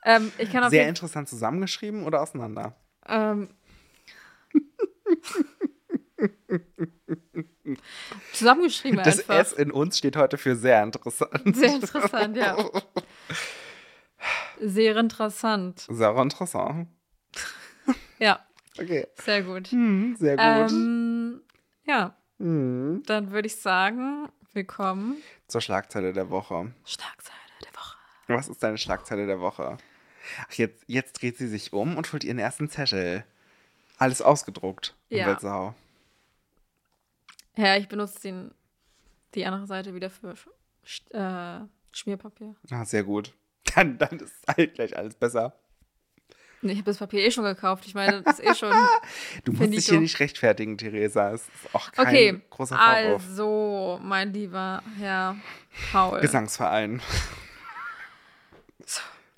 [0.04, 2.74] Ähm, ich kann Sehr interessant zusammengeschrieben oder auseinander?
[3.06, 3.50] ähm,
[8.32, 9.38] zusammengeschrieben Das einfach.
[9.40, 11.54] S in uns steht heute für sehr interessant.
[11.54, 12.56] Sehr interessant, ja.
[14.60, 15.86] Sehr interessant.
[15.88, 16.88] Sehr interessant.
[18.18, 18.44] Ja,
[18.76, 19.06] Okay.
[19.14, 19.68] sehr gut.
[19.68, 20.44] Hm, sehr gut.
[20.44, 21.42] Ähm,
[21.84, 23.02] ja, Hm.
[23.06, 25.16] dann würde ich sagen, willkommen.
[25.48, 26.72] Zur Schlagzeile der Woche.
[26.84, 27.96] Schlagzeile der Woche.
[28.28, 29.76] Was ist deine Schlagzeile der Woche?
[30.48, 33.24] Ach, jetzt, jetzt dreht sie sich um und holt ihren ersten Zettel.
[33.98, 34.94] Alles ausgedruckt.
[35.08, 35.24] Ja.
[35.24, 35.74] Umweltsau.
[37.56, 38.54] Ja, ich benutze den,
[39.34, 40.34] die andere Seite wieder für
[41.10, 42.54] äh, Schmierpapier.
[42.70, 43.34] Ah, sehr gut.
[43.74, 45.54] Dann, dann ist halt gleich alles besser.
[46.60, 47.84] Nee, ich habe das Papier eh schon gekauft.
[47.86, 48.72] Ich meine, das ist eh schon.
[49.44, 50.00] Du musst dich ich hier so.
[50.00, 51.32] nicht rechtfertigen, Theresa.
[51.32, 53.22] Es ist auch kein Okay, großer Vorwurf.
[53.28, 55.36] also, mein lieber Herr
[55.92, 56.20] Paul.
[56.20, 57.00] Gesangsverein.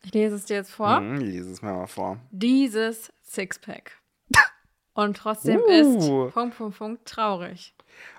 [0.03, 1.01] Ich lese es dir jetzt vor.
[1.01, 2.19] Mhm, lese es mir mal vor.
[2.31, 3.93] Dieses Sixpack.
[4.95, 6.27] Und trotzdem Uh.
[6.27, 7.75] ist Punkt, Punkt, Punkt traurig.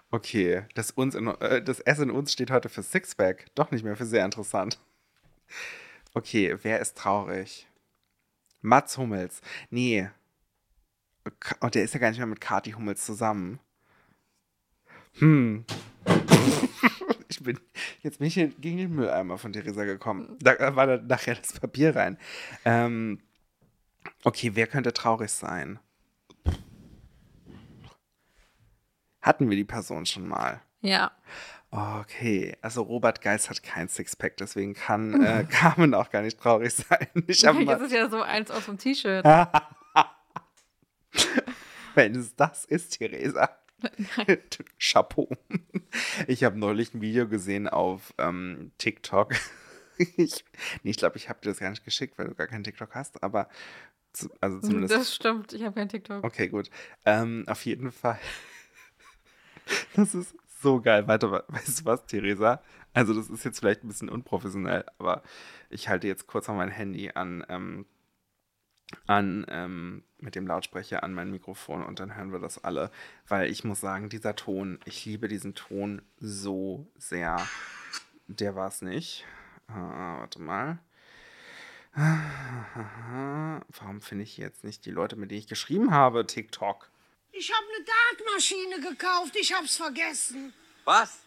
[0.10, 3.48] Okay, das, uns in, äh, das S in uns steht heute für Sixpack.
[3.56, 4.80] Doch nicht mehr für sehr interessant.
[6.14, 7.68] Okay, wer ist traurig?
[8.62, 9.42] Mats Hummels.
[9.70, 10.10] Nee.
[11.40, 13.60] K- Oh, der ist ja gar nicht mehr mit Kati Hummels zusammen.
[15.20, 15.66] Hm.
[17.30, 17.60] ich bin,
[18.02, 20.38] jetzt bin ich hier gegen den Mülleimer von Theresa gekommen.
[20.40, 22.18] Da war da nachher das Papier rein.
[22.66, 23.20] Ähm,
[24.24, 25.80] okay, wer könnte traurig sein?
[29.22, 30.62] Hatten wir die Person schon mal?
[30.82, 31.12] Ja.
[31.74, 36.74] Okay, also Robert Geis hat kein Sixpack, deswegen kann äh, Carmen auch gar nicht traurig
[36.74, 37.08] sein.
[37.28, 39.24] Ich Vielleicht mal, ist es ja so eins aus dem T-Shirt.
[41.96, 43.58] wenn es das ist, Theresa.
[44.80, 45.30] Chapeau.
[46.28, 49.34] Ich habe neulich ein Video gesehen auf ähm, TikTok.
[50.18, 50.44] Ich,
[50.84, 52.96] nee, ich glaube, ich habe dir das gar nicht geschickt, weil du gar keinen TikTok
[52.96, 53.48] hast, aber
[54.14, 54.94] zu, also zumindest.
[54.94, 56.24] Das stimmt, ich habe kein TikTok.
[56.24, 56.70] Okay, gut.
[57.06, 58.20] Ähm, auf jeden Fall.
[59.96, 61.08] Das ist so geil.
[61.08, 62.62] Weiter, weißt du was, Theresa?
[62.94, 65.24] Also, das ist jetzt vielleicht ein bisschen unprofessionell, aber
[65.70, 67.86] ich halte jetzt kurz mal mein Handy an, ähm,
[69.08, 72.92] an ähm, mit dem Lautsprecher an mein Mikrofon und dann hören wir das alle.
[73.28, 77.38] Weil ich muss sagen, dieser Ton, ich liebe diesen Ton so sehr.
[78.28, 79.26] Der war es nicht.
[79.68, 80.80] Ah, warte mal.
[81.94, 86.26] Warum finde ich jetzt nicht die Leute, mit denen ich geschrieben habe?
[86.26, 86.91] TikTok.
[87.42, 90.54] Ich habe eine Dartmaschine gekauft, ich hab's vergessen.
[90.86, 91.18] Was?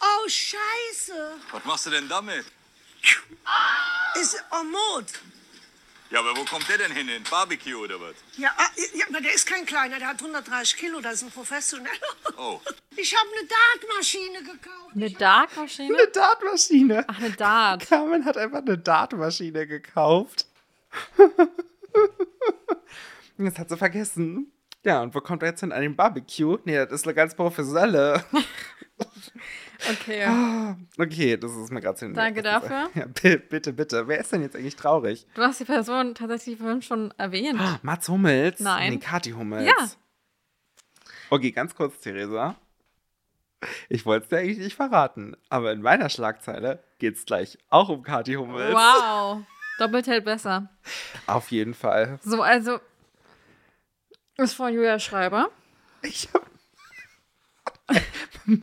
[0.00, 1.34] Oh, scheiße.
[1.50, 2.44] Was machst du denn damit?
[4.14, 5.06] Ist Omot.
[6.12, 7.08] Ja, aber wo kommt der denn hin?
[7.08, 8.14] In Barbecue oder was?
[8.36, 11.32] Ja, ah, ja, aber der ist kein kleiner, der hat 130 Kilo, das ist ein
[11.32, 12.14] Professioneller.
[12.36, 12.60] Oh.
[12.94, 14.94] Ich habe eine Dartmaschine gekauft.
[14.94, 15.98] Eine Dartmaschine?
[15.98, 17.04] Eine Dartmaschine.
[17.08, 17.88] Ach, eine Dart.
[17.88, 20.46] Carmen hat einfach eine Dartmaschine gekauft.
[23.40, 24.52] Das hat sie vergessen.
[24.84, 25.72] Ja, und wo kommt er jetzt hin?
[25.72, 26.58] An den Barbecue?
[26.64, 28.22] Nee, das ist eine ganz professionelle.
[29.92, 30.26] Okay.
[30.98, 32.90] Okay, das ist mir gerade zu Danke dafür.
[32.94, 34.08] Ja, bi- bitte, bitte.
[34.08, 35.24] Wer ist denn jetzt eigentlich traurig?
[35.34, 37.60] Du hast die Person tatsächlich vorhin schon erwähnt.
[37.82, 38.58] Mats Hummels?
[38.58, 38.94] Nein.
[38.94, 39.66] Nee, Kathi Hummels.
[39.66, 39.72] Ja.
[41.30, 42.56] Okay, ganz kurz, Theresa.
[43.88, 47.88] Ich wollte es dir eigentlich nicht verraten, aber in meiner Schlagzeile geht es gleich auch
[47.88, 48.74] um Kathi Hummels.
[48.74, 49.42] Wow.
[49.78, 50.70] Doppelt hält besser.
[51.28, 52.18] Auf jeden Fall.
[52.24, 52.80] So, also.
[54.38, 55.50] Ist von Julia Schreiber.
[56.02, 56.48] Ich hab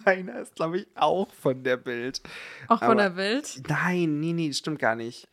[0.05, 2.21] Meiner ist, glaube ich, auch von der Bild.
[2.67, 3.61] Auch von Aber- der Bild.
[3.67, 5.27] Nein, nee, nee, stimmt gar nicht.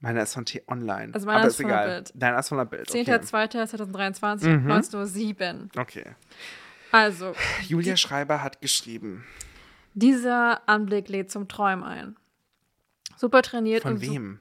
[0.00, 1.12] Meiner ist von T-Online.
[1.14, 1.88] Also meiner Aber ist von der egal.
[2.02, 2.12] Bild.
[2.14, 2.88] Deiner ist von der Bild.
[2.90, 3.02] Okay.
[3.02, 4.70] 10.02.2023, Mhm.
[4.72, 5.80] 19.07 Uhr.
[5.80, 6.04] okay.
[6.92, 7.34] Also,
[7.68, 9.24] Julia Schreiber hat geschrieben.
[9.94, 12.16] dieser Anblick lädt zum Träumen ein.
[13.16, 14.40] Super trainiert Von wem?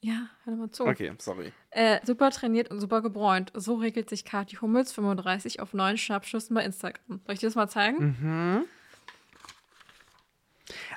[0.00, 0.86] Ja, hör mal zu.
[0.86, 1.52] Okay, sorry.
[1.70, 3.50] Äh, super trainiert und super gebräunt.
[3.54, 7.20] So regelt sich Kathi Hummels 35 auf neuen Schnappschüssen bei Instagram.
[7.26, 8.16] Soll ich dir das mal zeigen?
[8.20, 8.64] Mhm.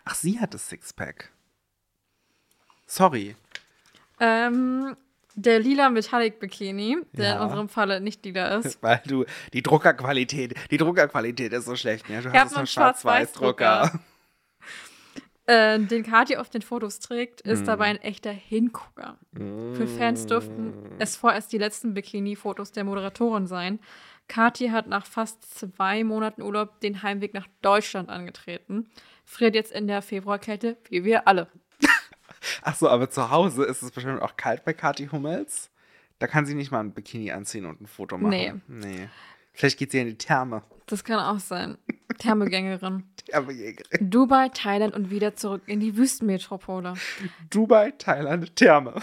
[0.05, 1.31] Ach, sie hat das Sixpack.
[2.85, 3.35] Sorry.
[4.19, 4.95] Ähm,
[5.35, 7.35] der lila Metallic Bikini, der Ja.
[7.37, 8.83] in unserem Falle nicht lila ist.
[8.83, 12.07] Weil du, die Druckerqualität, die Druckerqualität ist so schlecht.
[12.09, 12.21] Ja?
[12.21, 13.85] Du Ich hast einen Schwarz-Weiß-Drucker.
[13.87, 13.99] Schwarz-Weiß-Drucker.
[15.47, 17.51] Äh, den Kathi auf den Fotos trägt, Mhm.
[17.51, 19.17] ist dabei ein echter Hingucker.
[19.33, 23.79] Für Fans dürften es vorerst die letzten Bikini-Fotos der Moderatorin sein.
[24.27, 28.89] Kathi hat nach fast zwei Monaten Urlaub den Heimweg nach Deutschland angetreten.
[29.25, 31.47] Friert jetzt in der Februarkälte, wie wir alle.
[32.61, 35.69] Ach so, aber zu Hause ist es bestimmt auch kalt bei Kathi Hummels.
[36.19, 38.29] Da kann sie nicht mal ein Bikini anziehen und ein Foto machen.
[38.29, 38.53] Nee.
[38.67, 39.09] Nee.
[39.53, 40.61] Vielleicht geht sie in die Therme.
[40.91, 41.77] Das kann auch sein.
[42.17, 43.03] Thermegängerin.
[43.25, 44.09] Thermejägerin.
[44.09, 46.95] Dubai, Thailand und wieder zurück in die Wüstenmetropole.
[47.49, 48.95] Dubai, Thailand, Therme.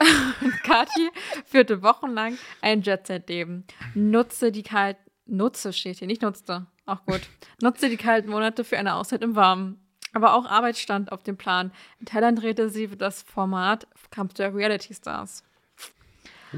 [0.64, 1.08] Kathi
[1.44, 3.64] führte wochenlang ein Jet-Set-Leben.
[3.94, 7.20] Nutze die kalten, nutze steht hier, nicht nutzte, auch gut.
[7.62, 9.80] Nutze die kalten Monate für eine Auszeit im Warmen.
[10.14, 11.70] Aber auch Arbeit stand auf dem Plan.
[12.00, 15.44] In Thailand drehte sie das Format Kampf der Reality Stars.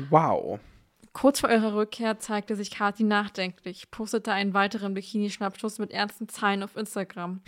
[0.09, 0.61] Wow.
[1.21, 6.63] Kurz vor ihrer Rückkehr zeigte sich Kathi nachdenklich, postete einen weiteren Bikini-Schnappschuss mit ernsten Zeilen
[6.63, 7.41] auf Instagram.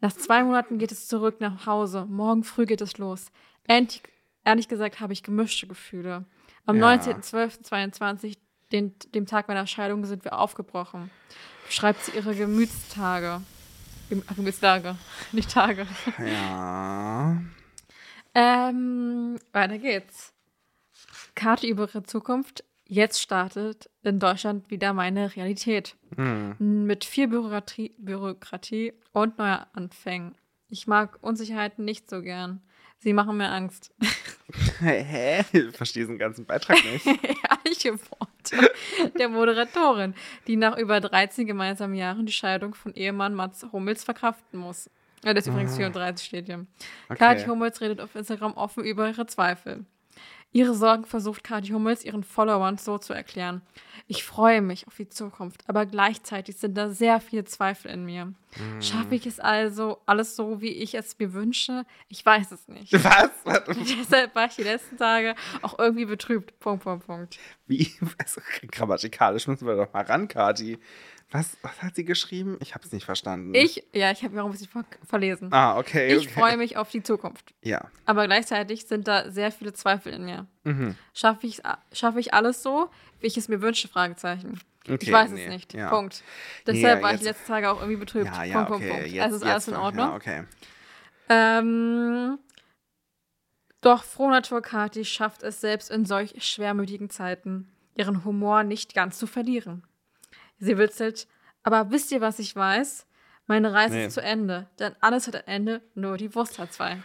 [0.00, 2.06] Nach zwei Monaten geht es zurück nach Hause.
[2.06, 3.26] Morgen früh geht es los.
[3.68, 4.02] Endlich,
[4.44, 6.24] ehrlich gesagt habe ich gemischte Gefühle.
[6.66, 6.92] Am Ja.
[6.92, 8.36] 19.12.22
[8.72, 11.08] Den, dem Tag meiner Scheidung sind wir aufgebrochen.
[11.68, 13.42] Schreibt sie ihre Gemütstage.
[14.34, 14.96] Gemütstage,
[15.32, 15.86] nicht Tage.
[16.18, 17.40] Ja.
[18.34, 20.32] Ähm, weiter geht's.
[21.36, 22.64] Karte über ihre Zukunft.
[22.94, 25.96] Jetzt startet in Deutschland wieder meine Realität.
[26.60, 30.36] Mit viel Bürokratie, Bürokratie und Neuanfängen.
[30.68, 32.62] Ich mag Unsicherheiten nicht so gern.
[32.98, 33.92] Sie machen mir Angst.
[34.78, 35.44] Hä?
[35.50, 37.04] Ich verstehe diesen ganzen Beitrag nicht.
[37.04, 38.70] Ehrliche Worte
[39.18, 40.14] der Moderatorin,
[40.46, 44.88] die nach über 13 gemeinsamen Jahren die Scheidung von Ehemann Mats Hummels verkraften muss.
[45.24, 46.64] Ja, das ist übrigens 34 steht hier.
[47.08, 47.18] Okay.
[47.18, 49.84] Kathi Hummels redet auf Instagram offen über ihre Zweifel.
[50.54, 53.60] Ihre Sorgen versucht Kathi Hummels ihren Followern so zu erklären.
[54.06, 58.32] Ich freue mich auf die Zukunft, aber gleichzeitig sind da sehr viele Zweifel in mir.
[58.80, 61.84] Schaffe ich es also, alles so, wie ich es mir wünsche?
[62.06, 62.92] Ich weiß es nicht.
[63.04, 63.30] Was?
[63.98, 66.56] Deshalb war ich die letzten Tage auch irgendwie betrübt.
[66.60, 67.38] Punkt, Punkt, Punkt.
[67.66, 67.90] Wie?
[68.18, 68.40] Also,
[68.70, 70.78] grammatikalisch müssen wir doch mal ran, Kati.
[71.30, 72.58] Was, was hat sie geschrieben?
[72.60, 73.54] Ich habe es nicht verstanden.
[73.54, 75.52] Ich, ja, ich habe mir auch ein bisschen ver verlesen.
[75.52, 76.14] Ah, okay.
[76.14, 76.40] Ich okay.
[76.40, 77.54] freue mich auf die Zukunft.
[77.62, 77.90] Ja.
[78.06, 80.46] Aber gleichzeitig sind da sehr viele Zweifel in mir.
[80.62, 80.94] Mhm.
[81.12, 81.60] Schaffe ich,
[81.92, 82.88] schaffe ich alles so,
[83.20, 83.88] wie ich es mir wünsche?
[83.88, 84.60] Fragezeichen.
[84.86, 85.72] Okay, ich weiß nee, es nicht.
[85.74, 85.88] ja.
[85.88, 86.22] Punkt.
[86.66, 88.26] Deshalb Nee, war ich jetzt- die letzten Tage auch irgendwie betrübt.
[88.26, 88.88] Ja, ja, Punkt, okay.
[88.88, 89.14] Punkt, Punkt.
[89.14, 90.06] Jetzt, also ist alles in Ordnung.
[90.08, 90.44] Ja, okay.
[91.30, 92.38] Ähm,
[93.80, 99.26] doch Frohnatur Kati schafft es selbst in solch schwermütigen Zeiten, ihren Humor nicht ganz zu
[99.26, 99.82] verlieren.
[100.58, 101.26] Sie witzelt,
[101.62, 103.06] aber wisst ihr, was ich weiß?
[103.46, 104.06] Meine Reise Nee.
[104.06, 107.02] ist zu Ende, denn alles hat ein Ende, nur die Wurst hat zwei.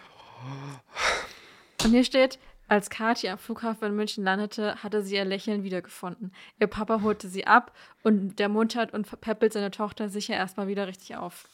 [1.83, 2.39] Und hier steht,
[2.69, 6.33] als Kathi am Flughafen in München landete, hatte sie ihr Lächeln wiedergefunden.
[6.59, 10.87] Ihr Papa holte sie ab und der muntert und verpäppelt seine Tochter sicher erstmal wieder
[10.87, 11.47] richtig auf.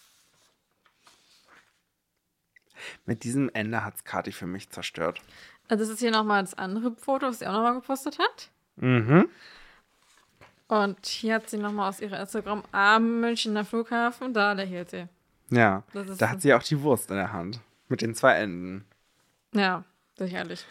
[3.05, 5.21] Mit diesem Ende hat es Kati für mich zerstört.
[5.67, 8.51] Also das ist hier nochmal das andere Foto, was sie auch nochmal gepostet hat.
[8.75, 9.29] Mhm.
[10.67, 15.07] Und hier hat sie nochmal aus ihrer Instagram am Münchner Flughafen, da lächelt sie.
[15.51, 15.83] Ja.
[16.17, 17.59] Da hat sie auch die Wurst in der Hand.
[17.87, 18.85] Mit den zwei Enden.
[19.53, 19.83] Ja,
[20.17, 20.65] sicherlich.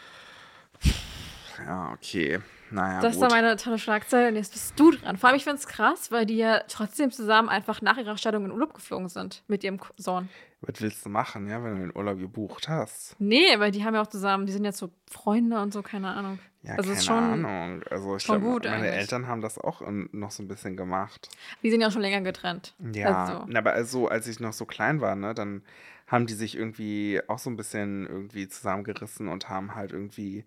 [1.64, 2.40] Ja, okay.
[2.75, 3.22] Naja, das gut.
[3.22, 5.16] war meine tolle Schlagzeile und jetzt bist du dran.
[5.16, 8.45] Vor allem, ich finde es krass, weil die ja trotzdem zusammen einfach nach ihrer Scheidung
[8.45, 10.29] in Urlaub geflogen sind mit ihrem Sohn.
[10.61, 13.14] Was willst du machen, ja, wenn du den Urlaub gebucht hast?
[13.18, 16.09] Nee, weil die haben ja auch zusammen, die sind jetzt so Freunde und so, keine
[16.09, 16.39] Ahnung.
[16.62, 17.83] Ja, also keine ist schon, Ahnung.
[17.91, 18.93] Also ich glaube, gut meine eigentlich.
[18.95, 21.29] Eltern haben das auch noch so ein bisschen gemacht.
[21.62, 22.75] die sind ja auch schon länger getrennt.
[22.93, 25.62] Ja, Also, aber also, als ich noch so klein war, ne, dann
[26.07, 30.45] haben die sich irgendwie auch so ein bisschen irgendwie zusammengerissen und haben halt irgendwie,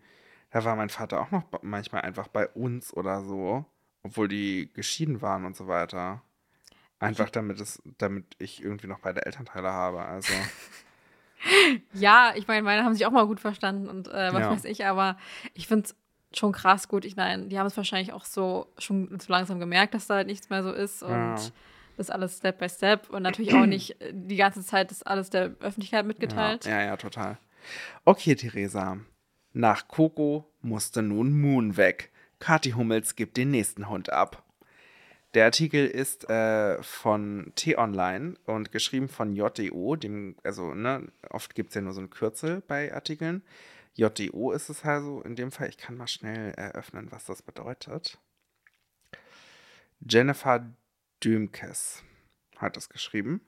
[0.49, 3.65] da war mein Vater auch noch manchmal einfach bei uns oder so,
[4.03, 6.21] obwohl die geschieden waren und so weiter.
[6.99, 10.01] Einfach damit es, damit ich irgendwie noch beide Elternteile habe.
[10.01, 10.33] Also,
[11.93, 14.51] ja, ich meine, meine haben sich auch mal gut verstanden und äh, was Ja.
[14.51, 15.17] weiß ich, aber
[15.53, 15.95] ich finde es
[16.37, 17.05] schon krass gut.
[17.05, 20.27] Ich meine, die haben es wahrscheinlich auch so schon so langsam gemerkt, dass da halt
[20.27, 21.37] nichts mehr so ist und Ja.
[21.97, 25.29] das alles Step by Step und natürlich auch nicht äh, die ganze Zeit das alles
[25.29, 26.65] der Öffentlichkeit mitgeteilt.
[26.65, 27.37] Ja, ja, ja, total.
[28.05, 28.97] Okay, Theresa.
[29.57, 32.11] Nach Coco musste nun Moon weg.
[32.37, 34.43] Kathi Hummels gibt den nächsten Hund ab.
[35.33, 41.69] Der Artikel ist äh, von T-Online und geschrieben von JDO, dem, also, ne, oft gibt
[41.69, 43.41] es ja nur so ein Kürzel bei Artikeln.
[43.95, 45.69] JDO ist es also in dem Fall.
[45.69, 48.19] Ich kann mal schnell eröffnen, was das bedeutet.
[50.07, 50.71] Jennifer
[51.23, 52.03] Dümkes
[52.57, 53.41] hat es geschrieben.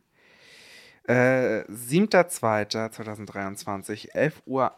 [1.10, 4.72] Äh, 7.2.2023, 11.31 Uhr.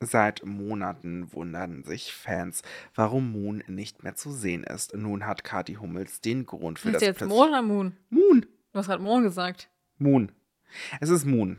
[0.00, 2.62] Seit Monaten wundern sich Fans,
[2.94, 4.94] warum Moon nicht mehr zu sehen ist.
[4.94, 7.94] Nun hat Kathi Hummels den Grund für Ist das jetzt plötzlich- Moon oder Moon?
[8.08, 8.46] Moon.
[8.72, 9.68] Du hast gerade Moon gesagt.
[9.98, 10.32] Moon.
[11.00, 11.58] Es ist Moon.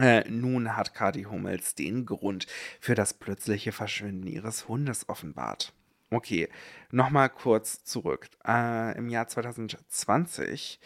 [0.00, 2.46] Äh, nun hat Kathi Hummels den Grund
[2.80, 5.74] für das plötzliche Verschwinden ihres Hundes offenbart.
[6.10, 6.48] Okay,
[6.92, 8.28] nochmal kurz zurück.
[8.46, 10.78] Äh, Im Jahr 2020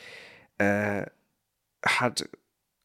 [0.60, 1.06] äh,
[1.84, 2.28] hat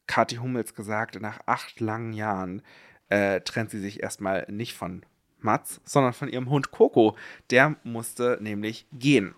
[0.07, 2.61] Kathi Hummels gesagt, nach acht langen Jahren
[3.09, 5.03] äh, trennt sie sich erstmal nicht von
[5.39, 7.17] Mats, sondern von ihrem Hund Coco.
[7.49, 9.35] Der musste nämlich gehen.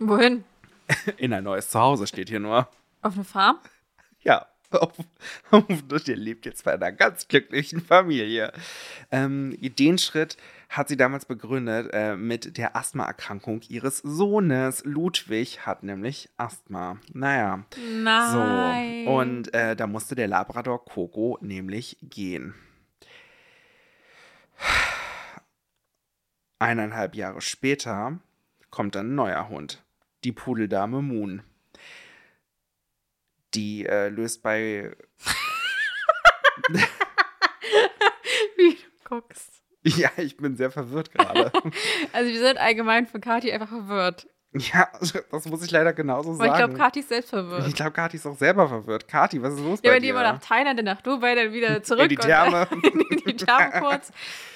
[0.00, 0.44] Wohin?
[1.16, 2.68] In ein neues Zuhause steht hier nur.
[3.02, 3.58] Auf eine Farm?
[4.70, 4.92] Auf,
[5.50, 8.52] auf, der lebt jetzt bei einer ganz glücklichen Familie.
[9.10, 10.36] Ähm, den Schritt
[10.68, 14.84] hat sie damals begründet äh, mit der Asthmaerkrankung ihres Sohnes.
[14.84, 16.98] Ludwig hat nämlich Asthma.
[17.12, 17.64] Naja,
[18.02, 19.04] Nein.
[19.06, 19.10] so.
[19.10, 22.54] Und äh, da musste der Labrador Coco nämlich gehen.
[26.58, 28.18] Eineinhalb Jahre später
[28.70, 29.82] kommt dann ein neuer Hund.
[30.24, 31.42] Die Pudeldame Moon.
[33.54, 34.94] Die äh, löst bei.
[38.56, 39.62] Wie du guckst.
[39.84, 41.52] Ja, ich bin sehr verwirrt gerade.
[42.12, 44.28] Also wir sind allgemein von Kati einfach verwirrt.
[44.58, 44.88] Ja,
[45.30, 46.50] das muss ich leider genauso Aber sagen.
[46.52, 47.66] ich glaube, Kati ist selbst verwirrt.
[47.68, 49.08] Ich glaube, Kathi ist auch selber verwirrt.
[49.08, 50.14] Kathi, was ist los Ja, bei wenn die dir?
[50.14, 52.02] immer nach Thailand, dann nach Dubai, dann wieder zurück.
[52.04, 52.66] In die Therme.
[53.10, 54.12] In die Therme kurz.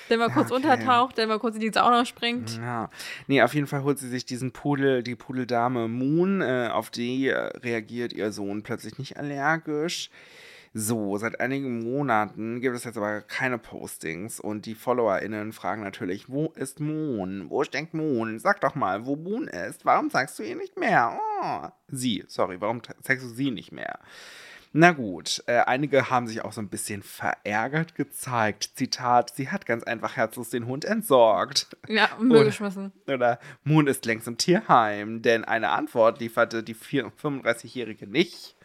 [0.09, 0.57] Dann mal kurz Okay.
[0.57, 2.59] untertaucht, dann mal kurz in die Sauna springt.
[2.59, 2.91] Ja,
[3.29, 7.29] nee, auf jeden Fall holt sie sich diesen Pudel, die Pudeldame Moon, äh, auf die
[7.29, 10.11] äh, reagiert ihr Sohn plötzlich nicht allergisch.
[10.75, 16.31] So, seit einigen Monaten gibt es jetzt aber keine Postings und die FollowerInnen fragen natürlich,
[16.31, 17.51] wo ist Moon?
[17.51, 18.39] Wo steckt Moon?
[18.39, 19.85] Sag doch mal, wo Moon ist.
[19.85, 21.19] Warum zeigst du ihr nicht mehr?
[21.43, 21.69] Oh.
[21.89, 23.99] Sie, sorry, warum zeigst du sie nicht mehr?
[24.75, 28.71] Na gut, äh, einige haben sich auch so ein bisschen verärgert gezeigt.
[28.75, 31.77] Zitat, sie hat ganz einfach herzlos den Hund entsorgt.
[31.87, 32.93] Ja, Müll geschmissen.
[33.07, 38.57] Oder Moon ist längst im Tierheim, denn eine Antwort lieferte die vier- 35-Jährige nicht.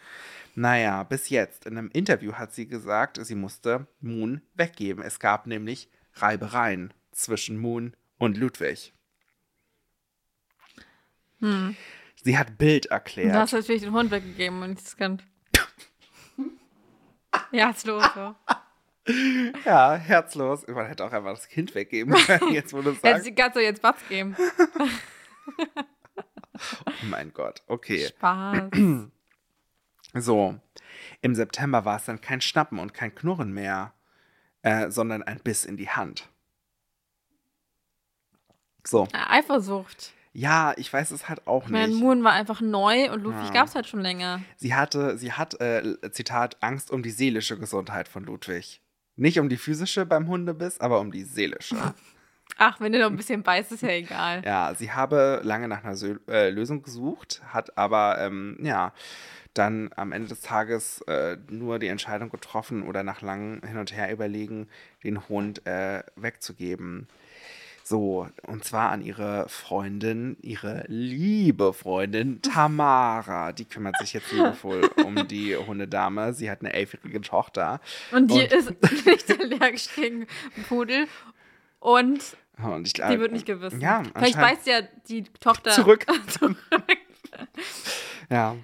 [0.60, 1.68] Naja, bis jetzt.
[1.68, 5.04] In einem Interview hat sie gesagt, sie musste Moon weggeben.
[5.04, 8.92] Es gab nämlich Reibereien zwischen Moon und Ludwig.
[11.40, 13.36] Sie hat Bild Du erklärt.
[13.36, 15.22] hast natürlich den Hund weggegeben und nichts kann.
[17.52, 18.04] Ja, ist los.
[18.16, 18.36] So.
[19.64, 20.66] Ja, herzlos.
[20.68, 23.26] Man hätte auch einfach das Kind weggeben können, jetzt wo du Hätte sagst.
[23.26, 24.36] sie ganz so jetzt Batz geben.
[26.88, 28.08] Oh mein Gott, okay.
[28.08, 28.72] Spaß.
[30.14, 30.60] So,
[31.22, 33.94] im September war es dann kein Schnappen und kein Knurren mehr,
[34.62, 36.30] äh, sondern ein Biss in die Hand.
[38.86, 40.14] So, Ja, Eifersucht.
[40.34, 42.02] ja, ich weiß es halt auch Ich meine, nicht.
[42.02, 43.52] Moon war einfach neu und Ludwig Ja.
[43.54, 44.42] gab es halt schon länger.
[44.56, 48.82] Sie hatte, sie hat, äh, Zitat, Angst um die seelische Gesundheit von Ludwig.
[49.18, 51.76] Nicht um die physische beim Hundebiss, aber um die seelische.
[52.58, 54.42] Ach, wenn du noch ein bisschen beißt, ist ja egal.
[54.46, 58.94] Ja, sie habe lange nach einer Sö äh, Lösung gesucht, hat aber, ähm, ja,
[59.54, 63.96] dann am Ende des Tages äh, nur die Entscheidung getroffen oder nach langem Hin und
[63.96, 64.68] Her überlegen,
[65.04, 67.08] den Hund äh, wegzugeben.
[67.84, 73.54] So, und zwar an ihre Freundin, ihre liebe Freundin Tamara.
[73.54, 76.34] Die kümmert sich jetzt liebevoll um die Hundedame.
[76.34, 77.80] Sie hat eine elfjährige Tochter.
[78.12, 78.72] Und die Und- ist
[79.06, 80.28] nicht allergisch gegen
[80.68, 81.08] Pudel.
[81.80, 83.80] Und Und ich, die wird nicht gewissen.
[83.82, 86.06] Ja, Vielleicht beißt ja die Tochter Zurück.
[88.30, 88.56] Ja,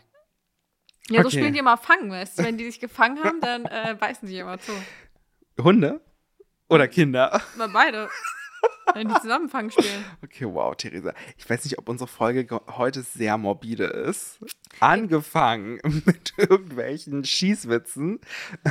[1.10, 1.30] Ja, so Okay.
[1.38, 2.44] spielen die immer Fangen, weißt du?
[2.44, 4.72] Wenn die sich gefangen haben, dann äh, beißen sie immer zu.
[5.62, 6.02] Hunde
[6.70, 7.42] oder Kinder?
[7.58, 8.10] Mal beide.
[8.94, 10.04] Wenn die zusammen Fangen spielen.
[10.24, 11.14] Okay, wow, Theresa.
[11.38, 14.40] Ich weiß nicht, ob unsere Folge ge- heute sehr morbide ist.
[14.80, 18.20] Angefangen mit irgendwelchen Schießwitzen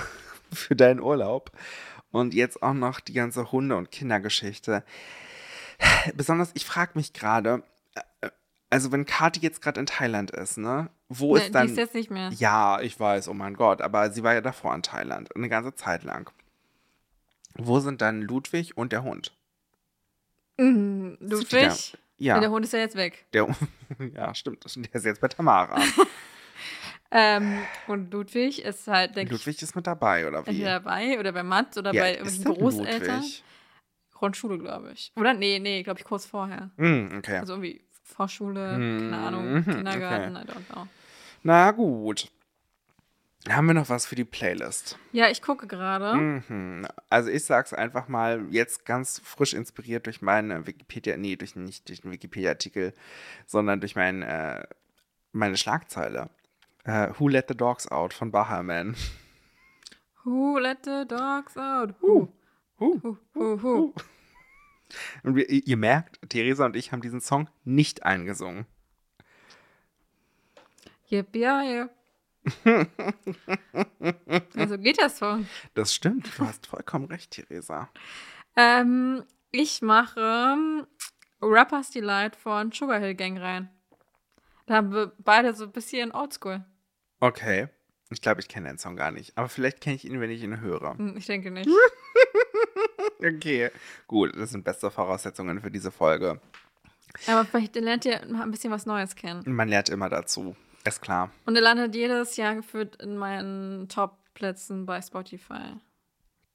[0.52, 1.50] für deinen Urlaub
[2.12, 4.84] und jetzt auch noch die ganze Hunde- und Kindergeschichte.
[6.14, 7.62] Besonders, ich frage mich gerade,
[8.20, 8.28] äh,
[8.70, 10.88] also wenn Kati jetzt gerade in Thailand ist, ne?
[11.08, 11.66] Wo Ne, ist die dann.
[11.68, 12.30] ist jetzt nicht mehr.
[12.30, 15.74] Ja, ich weiß, oh mein Gott, aber sie war ja davor in Thailand, eine ganze
[15.74, 16.30] Zeit lang.
[17.56, 19.32] Wo sind dann Ludwig und der Hund?
[20.58, 21.26] Mhm, die?
[21.26, 21.98] Ludwig.
[22.18, 22.38] Ja.
[22.40, 23.26] Der Hund ist ja jetzt weg.
[23.32, 23.48] Der,
[24.14, 24.64] ja, stimmt.
[24.76, 25.80] Der ist jetzt bei Tamara.
[27.14, 27.58] Ähm,
[27.88, 30.50] und Ludwig ist halt, denke ich, Ludwig ist mit dabei, oder wie?
[30.50, 33.16] entweder dabei oder bei Mats oder Wie bei irgendwelchen Großeltern.
[33.16, 33.44] Ludwig?
[34.12, 35.12] Grundschule, glaube ich.
[35.16, 35.34] Oder?
[35.34, 36.70] Nee, nee, glaube ich, kurz vorher.
[36.76, 37.38] Hm, okay.
[37.38, 40.86] Also irgendwie Vorschule, Mhm, keine Ahnung, mhm, Kindergarten, I don't know.
[41.42, 42.30] Na gut.
[43.48, 44.96] Haben wir noch was für die Playlist?
[45.10, 46.14] Ja, ich gucke gerade.
[46.14, 46.86] Mhm.
[47.10, 51.88] Also ich sag's einfach mal, jetzt ganz frisch inspiriert durch meine Wikipedia, nee, durch nicht
[51.88, 52.94] durch den Wikipedia-Artikel,
[53.46, 54.62] sondern durch mein, äh,
[55.32, 56.30] meine Schlagzeile.
[56.84, 58.96] Äh, Who Let the Dogs Out von Bahaman.
[60.24, 61.94] Who let the dogs out?
[62.00, 62.28] Who?
[62.78, 62.98] Huh.
[63.02, 63.94] Who, who, who?
[65.22, 68.66] Und wir, ihr merkt, Theresa und ich haben diesen Song nicht eingesungen.
[71.10, 71.88] Yep, ja, ja.
[74.56, 75.44] also geht das so.
[75.74, 77.88] Das stimmt, du hast vollkommen recht, Theresa.
[78.56, 80.86] Ähm, ich mache ähm,
[81.40, 83.70] Rappers Delight von Sugar Hill Gang rein.
[84.66, 86.64] Da haben wir beide so ein bisschen Oldschool.
[87.22, 87.68] Okay.
[88.10, 89.38] Ich glaube, ich kenne den Song gar nicht.
[89.38, 90.98] Aber vielleicht kenne ich ihn, wenn ich ihn höre.
[90.98, 91.68] Hm, Ich denke nicht.
[93.24, 93.70] Okay.
[94.08, 96.40] Gut, das sind beste Voraussetzungen für diese Folge.
[97.28, 99.42] Aber vielleicht lernt ihr ein bisschen was Neues kennen.
[99.46, 100.56] Man lernt immer dazu.
[100.84, 101.30] Ist klar.
[101.46, 105.74] Und er landet jedes Jahr geführt in meinen Top-Plätzen bei Spotify.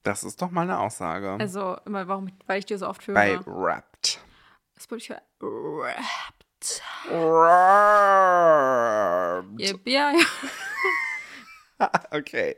[0.04, 1.32] Das ist doch mal eine Aussage.
[1.40, 3.16] Also, immer, warum, weil ich dir so oft höre.
[3.16, 4.20] Bei Wrapped.
[4.78, 5.20] Spotify.
[5.40, 6.37] Wrapped.
[9.60, 10.26] Yep, ja, ja.
[12.12, 12.56] Okay.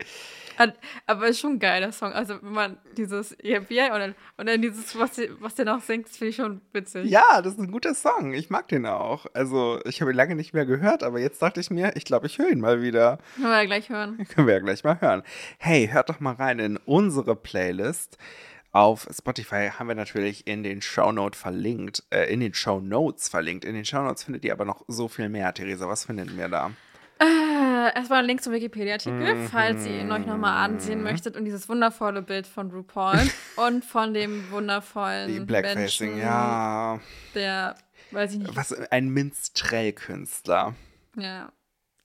[1.07, 2.13] Aber ist schon ein geiler Song.
[2.13, 5.65] Also, wenn man dieses Yep, ja und dann, und dann dieses, was, der- was der
[5.65, 7.09] noch singt, das finde ich schon witzig.
[7.09, 8.33] Ja, das ist ein guter Song.
[8.33, 9.25] Ich mag den auch.
[9.33, 12.27] Also, ich habe ihn lange nicht mehr gehört, aber jetzt dachte ich mir, ich glaube,
[12.27, 13.19] ich höre ihn mal wieder.
[13.35, 14.25] Können wir ja gleich hören.
[14.33, 15.23] Können wir ja gleich mal hören.
[15.57, 18.17] Hey, hört doch mal rein in unsere Playlist.
[18.71, 23.65] Auf Spotify haben wir natürlich in den Shownote verlinkt, äh, in den Shownotes verlinkt.
[23.65, 25.53] In den Shownotes findet ihr aber noch so viel mehr.
[25.53, 26.71] Theresa, was findet ihr da?
[27.21, 29.47] Äh, erstmal ein Link zum Wikipedia-Artikel, Mhm.
[29.49, 31.35] falls ihr ihn euch nochmal ansehen möchtet.
[31.35, 33.19] Und dieses wundervolle Bild von RuPaul
[33.57, 36.99] und von dem wundervollen Die Blackfacing, Menschen, ja.
[37.35, 37.75] der,
[38.11, 40.75] weiß ich nicht, Was ein Minstrel-Künstler.
[41.15, 41.51] ja,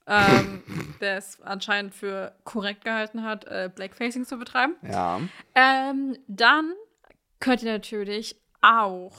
[0.06, 0.62] ähm,
[1.00, 4.74] der es anscheinend für korrekt gehalten hat, äh, Blackfacing zu betreiben.
[4.82, 5.20] Ja.
[5.54, 6.72] Ähm, dann
[7.40, 9.14] könnt ihr natürlich auch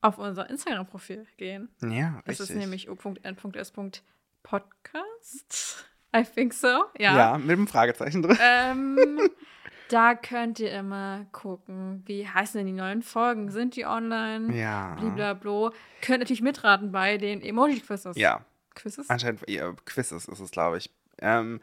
[0.00, 1.68] auf unser Instagram-Profil gehen.
[1.82, 2.50] Ja, Das richtig.
[2.50, 5.84] ist nämlich u.n.s.podcast.
[6.16, 7.16] I think so, ja.
[7.16, 7.38] ja.
[7.38, 8.38] mit einem Fragezeichen drin.
[8.40, 8.98] Ähm,
[9.90, 13.50] da könnt ihr immer gucken, wie heißen denn die neuen Folgen?
[13.50, 14.56] Sind die online?
[14.56, 14.94] Ja.
[14.96, 15.70] Blablabla.
[16.00, 18.16] Könnt natürlich mitraten bei den Emoji-Quizzes.
[18.16, 18.44] Ja,
[18.80, 19.10] Quizzes?
[19.10, 20.90] anscheinend, ja, Quizzes ist es, glaube ich.
[21.20, 21.60] Ähm,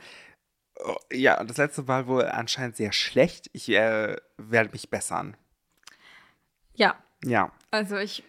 [0.83, 3.49] oh, ja, und das letzte war wohl anscheinend sehr schlecht.
[3.53, 5.35] Ich äh, werde mich bessern.
[6.75, 8.23] Ja, Ja, also ich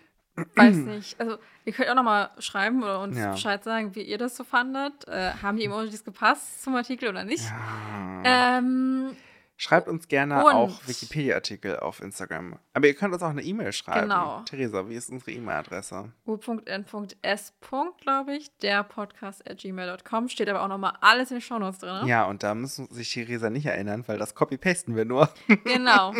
[0.54, 1.20] weiß nicht.
[1.20, 3.32] Also ihr könnt auch noch mal schreiben oder uns Ja.
[3.32, 5.06] Bescheid sagen, wie ihr das so fandet.
[5.06, 7.44] Äh, haben die Emojis gepasst zum Artikel oder nicht?
[7.44, 8.58] ja.
[8.58, 9.16] Ähm,
[9.60, 12.60] Schreibt uns gerne Und- auch Wikipedia-Artikel auf Instagram.
[12.74, 14.02] Aber ihr könnt uns auch eine E-Mail schreiben.
[14.08, 14.42] Genau.
[14.42, 16.12] Theresa, wie ist unsere E-Mail-Adresse?
[16.26, 17.52] u.n.s.
[18.00, 20.28] glaube ich, der Podcast at gmail.com.
[20.28, 22.06] Steht aber auch noch mal alles in den Shownotes drin.
[22.06, 25.28] Ja, und da müssen sich Theresa nicht erinnern, weil das copy-pasten wir nur.
[25.64, 26.14] Genau.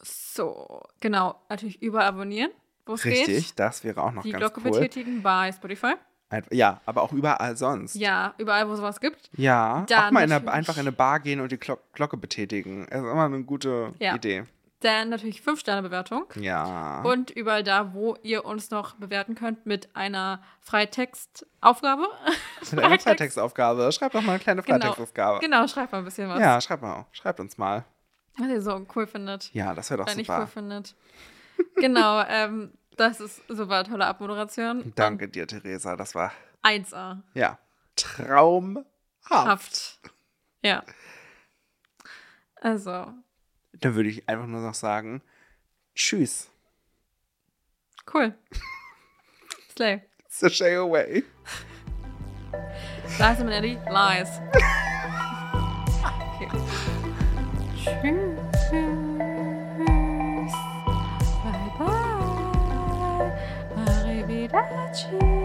[0.00, 1.40] So, genau.
[1.48, 2.50] Natürlich überall abonnieren,
[2.86, 3.28] wo es geht.
[3.28, 4.70] Richtig, das wäre auch noch Die ganz Glocke cool.
[4.80, 5.94] betätigen bei Spotify.
[6.50, 7.94] Ja, aber auch überall sonst.
[7.94, 9.30] Ja, überall, wo sowas gibt.
[9.36, 12.16] Ja, Dann auch mal in eine, einfach in eine Bar gehen und die Glo Glocke
[12.16, 12.86] betätigen.
[12.90, 14.14] Das ist immer eine gute Ja.
[14.14, 14.44] Idee.
[14.80, 16.24] Dann natürlich 5-Sterne-Bewertung.
[16.40, 17.02] Ja.
[17.02, 22.08] Und überall da, wo ihr uns noch bewerten könnt mit einer Freitextaufgabe.
[22.72, 23.92] Mit einer Freitextaufgabe.
[23.92, 24.78] Schreibt doch mal eine kleine Genau.
[24.78, 25.40] Freitextaufgabe.
[25.40, 26.40] Genau, schreibt mal ein bisschen was.
[26.40, 27.06] Ja, schreibt mal.
[27.12, 27.84] Schreibt uns mal.
[28.38, 29.52] Was ihr so cool findet.
[29.52, 30.40] Ja, das wäre doch Oder nicht super.
[30.40, 30.94] cool findet.
[31.76, 34.92] genau, ähm, das ist super tolle Abmoderation.
[34.96, 35.96] Danke dir, Theresa.
[35.96, 36.32] Das war,
[36.62, 37.22] 1A.
[37.34, 37.58] ja,
[37.96, 38.86] traumhaft.
[39.28, 40.00] Haft.
[40.62, 40.82] Ja.
[42.60, 43.12] Also,
[43.72, 45.22] Dann würde ich einfach nur noch sagen,
[45.94, 46.48] tschüss.
[48.12, 48.34] cool.
[49.74, 50.02] Slay.
[50.28, 51.24] Sashay away.
[53.18, 54.28] Lies Minetti, lies.
[56.34, 56.48] Okay.
[57.76, 58.31] Tschüss.
[64.70, 65.41] magic.